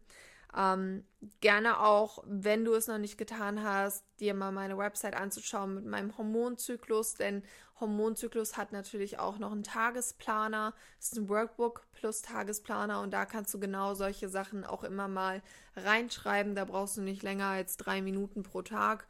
Ähm, 0.54 1.04
gerne 1.40 1.80
auch, 1.80 2.22
wenn 2.26 2.64
du 2.64 2.74
es 2.74 2.86
noch 2.86 2.98
nicht 2.98 3.18
getan 3.18 3.62
hast, 3.62 4.04
dir 4.20 4.34
mal 4.34 4.52
meine 4.52 4.78
Website 4.78 5.14
anzuschauen 5.14 5.74
mit 5.74 5.86
meinem 5.86 6.16
Hormonzyklus, 6.16 7.14
denn 7.14 7.42
Hormonzyklus 7.80 8.56
hat 8.56 8.72
natürlich 8.72 9.18
auch 9.18 9.38
noch 9.38 9.52
einen 9.52 9.62
Tagesplaner. 9.62 10.74
Es 10.98 11.12
ist 11.12 11.18
ein 11.18 11.28
Workbook 11.28 11.86
plus 11.92 12.22
Tagesplaner 12.22 13.02
und 13.02 13.12
da 13.12 13.26
kannst 13.26 13.52
du 13.52 13.60
genau 13.60 13.94
solche 13.94 14.28
Sachen 14.28 14.64
auch 14.64 14.82
immer 14.82 15.08
mal 15.08 15.42
reinschreiben. 15.76 16.54
Da 16.54 16.64
brauchst 16.64 16.96
du 16.96 17.02
nicht 17.02 17.22
länger 17.22 17.46
als 17.46 17.76
drei 17.76 18.00
Minuten 18.00 18.42
pro 18.42 18.62
Tag. 18.62 19.06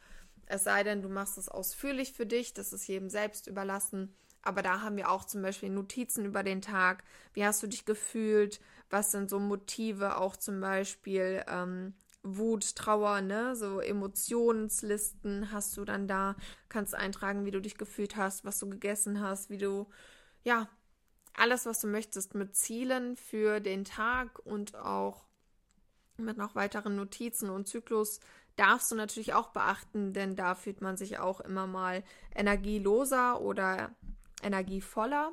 Es 0.46 0.64
sei 0.64 0.82
denn, 0.82 1.02
du 1.02 1.08
machst 1.08 1.38
es 1.38 1.48
ausführlich 1.48 2.12
für 2.12 2.26
dich, 2.26 2.54
das 2.54 2.72
ist 2.72 2.86
jedem 2.86 3.10
selbst 3.10 3.46
überlassen. 3.46 4.14
Aber 4.46 4.62
da 4.62 4.82
haben 4.82 4.96
wir 4.96 5.10
auch 5.10 5.24
zum 5.24 5.42
Beispiel 5.42 5.70
Notizen 5.70 6.24
über 6.24 6.42
den 6.42 6.62
Tag. 6.62 7.02
Wie 7.32 7.44
hast 7.44 7.62
du 7.62 7.66
dich 7.66 7.84
gefühlt? 7.84 8.60
Was 8.90 9.10
sind 9.10 9.28
so 9.28 9.38
Motive? 9.38 10.18
Auch 10.18 10.36
zum 10.36 10.60
Beispiel 10.60 11.44
ähm, 11.48 11.94
Wut, 12.22 12.76
Trauer, 12.76 13.20
ne? 13.20 13.56
So 13.56 13.80
Emotionslisten 13.80 15.50
hast 15.52 15.76
du 15.76 15.84
dann 15.84 16.06
da. 16.06 16.36
Kannst 16.68 16.94
eintragen, 16.94 17.44
wie 17.44 17.50
du 17.50 17.60
dich 17.60 17.76
gefühlt 17.76 18.16
hast, 18.16 18.44
was 18.44 18.58
du 18.58 18.68
gegessen 18.68 19.20
hast, 19.20 19.50
wie 19.50 19.58
du, 19.58 19.86
ja, 20.44 20.68
alles, 21.34 21.66
was 21.66 21.80
du 21.80 21.88
möchtest, 21.88 22.34
mit 22.34 22.54
Zielen 22.54 23.16
für 23.16 23.60
den 23.60 23.84
Tag 23.84 24.38
und 24.44 24.74
auch 24.76 25.24
mit 26.16 26.38
noch 26.38 26.54
weiteren 26.54 26.96
Notizen 26.96 27.50
und 27.50 27.68
Zyklus 27.68 28.20
darfst 28.56 28.90
du 28.90 28.94
natürlich 28.94 29.34
auch 29.34 29.48
beachten, 29.48 30.12
denn 30.12 30.34
da 30.34 30.54
fühlt 30.54 30.80
man 30.80 30.96
sich 30.96 31.18
auch 31.18 31.40
immer 31.40 31.66
mal 31.66 32.02
energieloser 32.34 33.40
oder 33.40 33.94
energievoller. 34.42 35.32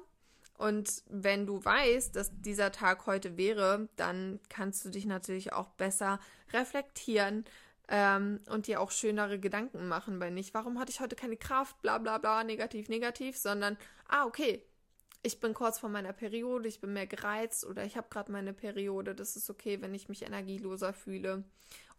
Und 0.57 1.03
wenn 1.09 1.45
du 1.45 1.63
weißt, 1.63 2.15
dass 2.15 2.31
dieser 2.39 2.71
Tag 2.71 3.05
heute 3.05 3.37
wäre, 3.37 3.89
dann 3.95 4.39
kannst 4.49 4.85
du 4.85 4.89
dich 4.89 5.05
natürlich 5.05 5.51
auch 5.51 5.69
besser 5.69 6.19
reflektieren 6.53 7.45
ähm, 7.89 8.39
und 8.49 8.67
dir 8.67 8.79
auch 8.79 8.91
schönere 8.91 9.39
Gedanken 9.39 9.87
machen, 9.87 10.19
weil 10.19 10.31
nicht, 10.31 10.53
warum 10.53 10.79
hatte 10.79 10.91
ich 10.91 10.99
heute 10.99 11.15
keine 11.15 11.37
Kraft, 11.37 11.81
bla 11.81 11.97
bla 11.97 12.17
bla, 12.17 12.43
negativ, 12.43 12.87
negativ, 12.87 13.37
sondern, 13.37 13.77
ah, 14.07 14.25
okay, 14.25 14.63
ich 15.23 15.39
bin 15.39 15.53
kurz 15.53 15.79
vor 15.79 15.89
meiner 15.89 16.13
Periode, 16.13 16.67
ich 16.67 16.81
bin 16.81 16.93
mehr 16.93 17.07
gereizt 17.07 17.65
oder 17.65 17.85
ich 17.85 17.95
habe 17.95 18.07
gerade 18.09 18.31
meine 18.31 18.53
Periode, 18.53 19.15
das 19.15 19.37
ist 19.37 19.49
okay, 19.49 19.81
wenn 19.81 19.95
ich 19.95 20.09
mich 20.09 20.21
energieloser 20.23 20.93
fühle. 20.93 21.45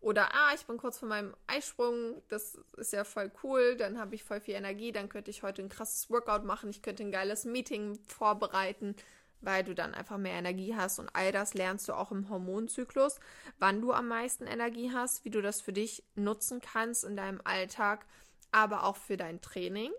Oder, 0.01 0.35
ah, 0.35 0.53
ich 0.55 0.67
bin 0.67 0.77
kurz 0.77 0.99
vor 0.99 1.09
meinem 1.09 1.35
Eisprung, 1.47 2.23
das 2.29 2.59
ist 2.77 2.93
ja 2.93 3.05
voll 3.05 3.33
cool, 3.43 3.77
dann 3.77 3.99
habe 3.99 4.15
ich 4.15 4.23
voll 4.23 4.41
viel 4.41 4.55
Energie, 4.55 4.93
dann 4.93 5.09
könnte 5.09 5.31
ich 5.31 5.43
heute 5.43 5.63
ein 5.63 5.71
krasses 5.71 6.11
Workout 6.11 6.45
machen, 6.45 6.69
ich 6.69 6.83
könnte 6.83 7.03
ein 7.03 7.11
geiles 7.11 7.47
Meeting 7.47 7.99
vorbereiten, 8.07 8.95
weil 9.41 9.65
du 9.65 9.75
dann 9.75 9.95
einfach 9.95 10.19
mehr 10.19 10.35
Energie 10.35 10.75
hast. 10.75 10.99
Und 10.99 11.09
all 11.15 11.33
das 11.33 11.55
lernst 11.55 11.89
du 11.89 11.95
auch 11.95 12.13
im 12.13 12.29
Hormonzyklus, 12.29 13.19
wann 13.59 13.81
du 13.81 13.93
am 13.93 14.09
meisten 14.09 14.47
Energie 14.47 14.93
hast, 14.93 15.25
wie 15.25 15.31
du 15.31 15.41
das 15.41 15.63
für 15.63 15.73
dich 15.73 16.05
nutzen 16.15 16.61
kannst 16.61 17.05
in 17.05 17.17
deinem 17.17 17.41
Alltag, 17.45 18.05
aber 18.53 18.85
auch 18.85 18.97
für 18.97 19.17
dein 19.17 19.41
Training. 19.41 19.91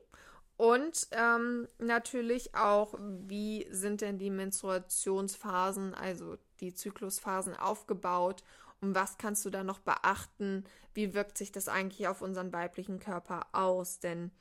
Und 0.58 1.08
ähm, 1.12 1.68
natürlich 1.80 2.56
auch, 2.56 2.96
wie 3.00 3.68
sind 3.72 4.02
denn 4.02 4.18
die 4.18 4.30
Menstruationsphasen, 4.30 5.94
also 5.94 6.38
die 6.62 6.74
Zyklusphasen 6.74 7.56
aufgebaut 7.56 8.44
und 8.82 8.96
was 8.96 9.18
kannst 9.18 9.44
du 9.46 9.50
da 9.50 9.64
noch 9.64 9.80
beachten? 9.80 10.64
Wie 10.94 11.14
wirkt 11.14 11.38
sich 11.38 11.52
das 11.52 11.68
eigentlich 11.68 12.08
auf 12.08 12.22
unseren 12.22 12.54
weiblichen 12.54 13.00
Körper 13.00 13.48
aus? 13.52 14.00
Denn 14.00 14.32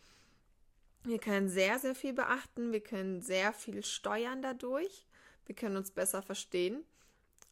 Wir 1.03 1.18
können 1.18 1.48
sehr, 1.48 1.79
sehr 1.79 1.94
viel 1.94 2.14
beachten. 2.14 2.72
Wir 2.72 2.83
können 2.83 3.20
sehr 3.20 3.53
viel 3.53 3.85
steuern 3.85 4.40
dadurch. 4.40 5.07
Wir 5.46 5.55
können 5.55 5.77
uns 5.77 5.90
besser 5.90 6.22
verstehen. 6.22 6.85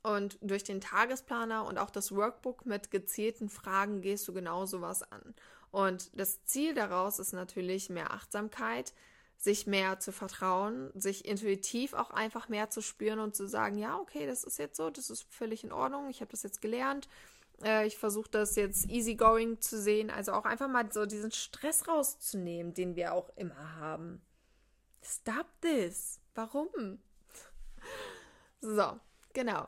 Und 0.03 0.39
durch 0.41 0.65
den 0.65 0.81
Tagesplaner 0.81 1.67
und 1.67 1.79
auch 1.79 1.91
das 1.91 2.13
Workbook 2.13 2.67
mit 2.67 2.91
gezielten 2.91 3.49
Fragen 3.49 4.01
gehst 4.01 4.27
du 4.27 4.33
genau 4.33 4.67
sowas 4.67 5.03
an. 5.13 5.35
Und 5.73 6.11
das 6.19 6.45
Ziel 6.45 6.75
daraus 6.75 7.19
ist 7.19 7.33
natürlich 7.33 7.89
mehr 7.89 8.13
Achtsamkeit, 8.13 8.93
sich 9.39 9.67
mehr 9.67 9.99
zu 9.99 10.13
vertrauen, 10.13 10.93
sich 10.95 11.25
intuitiv 11.25 11.95
auch 11.95 12.11
einfach 12.11 12.49
mehr 12.49 12.71
zu 12.71 12.81
spüren 12.83 13.19
und 13.19 13.35
zu 13.35 13.49
sagen, 13.49 13.77
ja, 13.77 13.99
okay, 13.99 14.27
das 14.27 14.45
ist 14.45 14.59
jetzt 14.59 14.77
so, 14.77 14.91
das 14.91 15.11
ist 15.11 15.25
völlig 15.25 15.65
in 15.65 15.73
Ordnung, 15.73 16.09
ich 16.09 16.21
habe 16.21 16.31
das 16.31 16.45
jetzt 16.45 16.61
gelernt, 16.61 17.09
äh, 17.65 17.87
ich 17.87 17.97
versuche 17.97 18.31
das 18.31 18.55
jetzt 18.55 18.89
easygoing 18.89 19.61
zu 19.61 19.81
sehen, 19.81 20.11
also 20.11 20.33
auch 20.33 20.45
einfach 20.45 20.69
mal 20.69 20.93
so 20.93 21.07
diesen 21.07 21.33
Stress 21.33 21.89
rauszunehmen, 21.89 22.75
den 22.75 22.95
wir 22.95 23.15
auch 23.15 23.31
immer 23.37 23.77
haben. 23.77 24.21
Stop 25.03 25.47
this. 25.63 26.21
Warum? 26.35 27.01
So, 28.61 29.01
genau. 29.33 29.67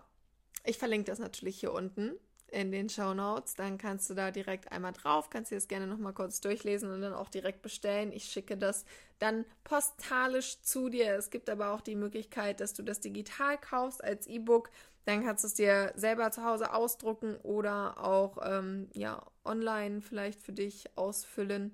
Ich 0.65 0.79
verlinke 0.79 1.11
das 1.11 1.19
natürlich 1.19 1.59
hier 1.59 1.73
unten 1.73 2.13
in 2.55 2.71
den 2.71 2.89
Show 2.89 3.15
Notes. 3.15 3.55
Dann 3.55 3.79
kannst 3.79 4.09
du 4.09 4.15
da 4.15 4.31
direkt 4.31 4.71
einmal 4.73 4.93
drauf, 4.93 5.29
kannst 5.29 5.51
dir 5.51 5.57
das 5.57 5.69
gerne 5.69 5.87
nochmal 5.87 6.13
kurz 6.13 6.41
durchlesen 6.41 6.91
und 6.91 7.03
dann 7.03 7.13
auch 7.13 7.29
direkt 7.29 7.63
bestellen. 7.63 8.13
Ich 8.13 8.25
schicke 8.25 8.57
das 8.57 8.85
dann 9.19 9.45
postalisch 9.65 10.61
zu 10.63 10.89
dir. 10.89 11.15
Es 11.17 11.31
gibt 11.31 11.51
aber 11.51 11.71
auch 11.71 11.81
die 11.81 11.97
Möglichkeit, 11.97 12.61
dass 12.61 12.73
du 12.73 12.83
das 12.83 13.01
digital 13.01 13.59
kaufst 13.59 14.03
als 14.03 14.27
E-Book. 14.27 14.71
Dann 15.05 15.25
kannst 15.25 15.45
du 15.45 15.49
es 15.49 15.55
dir 15.55 15.93
selber 15.97 16.31
zu 16.31 16.45
Hause 16.45 16.73
ausdrucken 16.73 17.37
oder 17.43 18.03
auch 18.03 18.39
ähm, 18.43 18.89
ja, 18.95 19.23
online 19.45 20.01
vielleicht 20.01 20.41
für 20.43 20.53
dich 20.53 20.87
ausfüllen. 20.97 21.73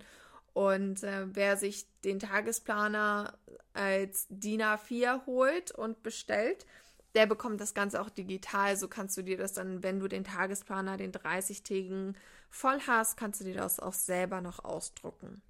Und 0.53 1.05
äh, 1.05 1.27
wer 1.35 1.57
sich 1.57 1.87
den 2.05 2.19
Tagesplaner 2.19 3.39
als 3.73 4.27
DIN 4.31 4.63
A4 4.63 5.27
holt 5.27 5.71
und 5.71 6.03
bestellt, 6.03 6.67
der 7.15 7.27
bekommt 7.27 7.61
das 7.61 7.75
Ganze 7.75 8.01
auch 8.01 8.11
digital. 8.11 8.77
So 8.77 8.89
kannst 8.89 9.17
du 9.17 9.23
dir 9.23 9.37
das 9.37 9.53
dann, 9.53 9.83
wenn 9.83 10.01
du 10.01 10.09
den 10.09 10.25
Tagesplaner, 10.25 10.97
den 10.97 11.13
30-tägigen 11.13 12.15
voll 12.49 12.81
hast, 12.87 13.17
kannst 13.17 13.41
du 13.41 13.45
dir 13.45 13.55
das 13.55 13.81
auch 13.81 13.95
selber 13.95 14.41
noch 14.41 14.65
ausdrucken. 14.65 15.43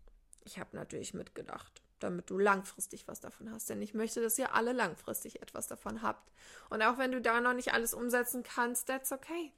Ich 0.44 0.58
habe 0.58 0.76
natürlich 0.76 1.14
mitgedacht, 1.14 1.82
damit 1.98 2.30
du 2.30 2.38
langfristig 2.38 3.06
was 3.08 3.20
davon 3.20 3.52
hast. 3.52 3.68
Denn 3.68 3.82
ich 3.82 3.94
möchte, 3.94 4.22
dass 4.22 4.38
ihr 4.38 4.54
alle 4.54 4.72
langfristig 4.72 5.42
etwas 5.42 5.66
davon 5.66 6.02
habt. 6.02 6.32
Und 6.70 6.82
auch 6.82 6.98
wenn 6.98 7.12
du 7.12 7.20
da 7.20 7.40
noch 7.40 7.54
nicht 7.54 7.72
alles 7.72 7.94
umsetzen 7.94 8.42
kannst, 8.42 8.86
that's 8.86 9.12
okay. 9.12 9.52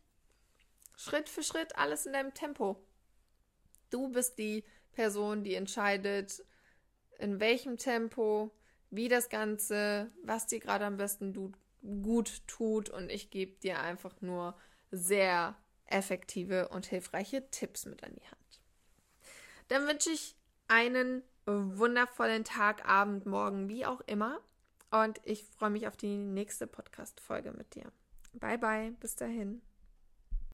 Schritt 0.97 1.29
für 1.29 1.43
Schritt, 1.43 1.77
alles 1.77 2.07
in 2.07 2.12
deinem 2.12 2.35
Tempo. 2.35 2.83
Du 3.91 4.09
bist 4.09 4.38
die 4.38 4.65
Person, 4.93 5.45
die 5.45 5.55
entscheidet, 5.55 6.45
in 7.19 7.41
welchem 7.41 7.77
Tempo, 7.77 8.51
wie 8.91 9.09
das 9.09 9.29
Ganze, 9.29 10.11
was 10.23 10.47
dir 10.47 10.61
gerade 10.61 10.85
am 10.85 10.97
besten 10.97 11.33
gut 11.83 12.47
tut 12.47 12.88
und 12.90 13.11
ich 13.11 13.31
gebe 13.31 13.59
dir 13.61 13.81
einfach 13.81 14.21
nur 14.21 14.57
sehr 14.90 15.57
effektive 15.87 16.68
und 16.68 16.87
hilfreiche 16.87 17.51
Tipps 17.51 17.87
mit 17.87 18.05
an 18.05 18.14
die 18.14 18.27
Hand. 18.27 18.62
Dann 19.68 19.87
wünsche 19.87 20.11
ich 20.11 20.37
einen 20.68 21.23
wundervollen 21.47 22.45
Tag, 22.45 22.88
Abend, 22.88 23.27
Morgen, 23.27 23.68
wie 23.68 23.85
auch 23.87 24.01
immer. 24.07 24.40
Und 24.90 25.21
ich 25.25 25.45
freue 25.45 25.71
mich 25.71 25.87
auf 25.87 25.97
die 25.97 26.16
nächste 26.16 26.66
Podcast-Folge 26.66 27.53
mit 27.53 27.75
dir. 27.75 27.90
Bye, 28.35 28.59
bye. 28.59 28.92
Bis 29.01 29.16
dahin. 29.16 29.62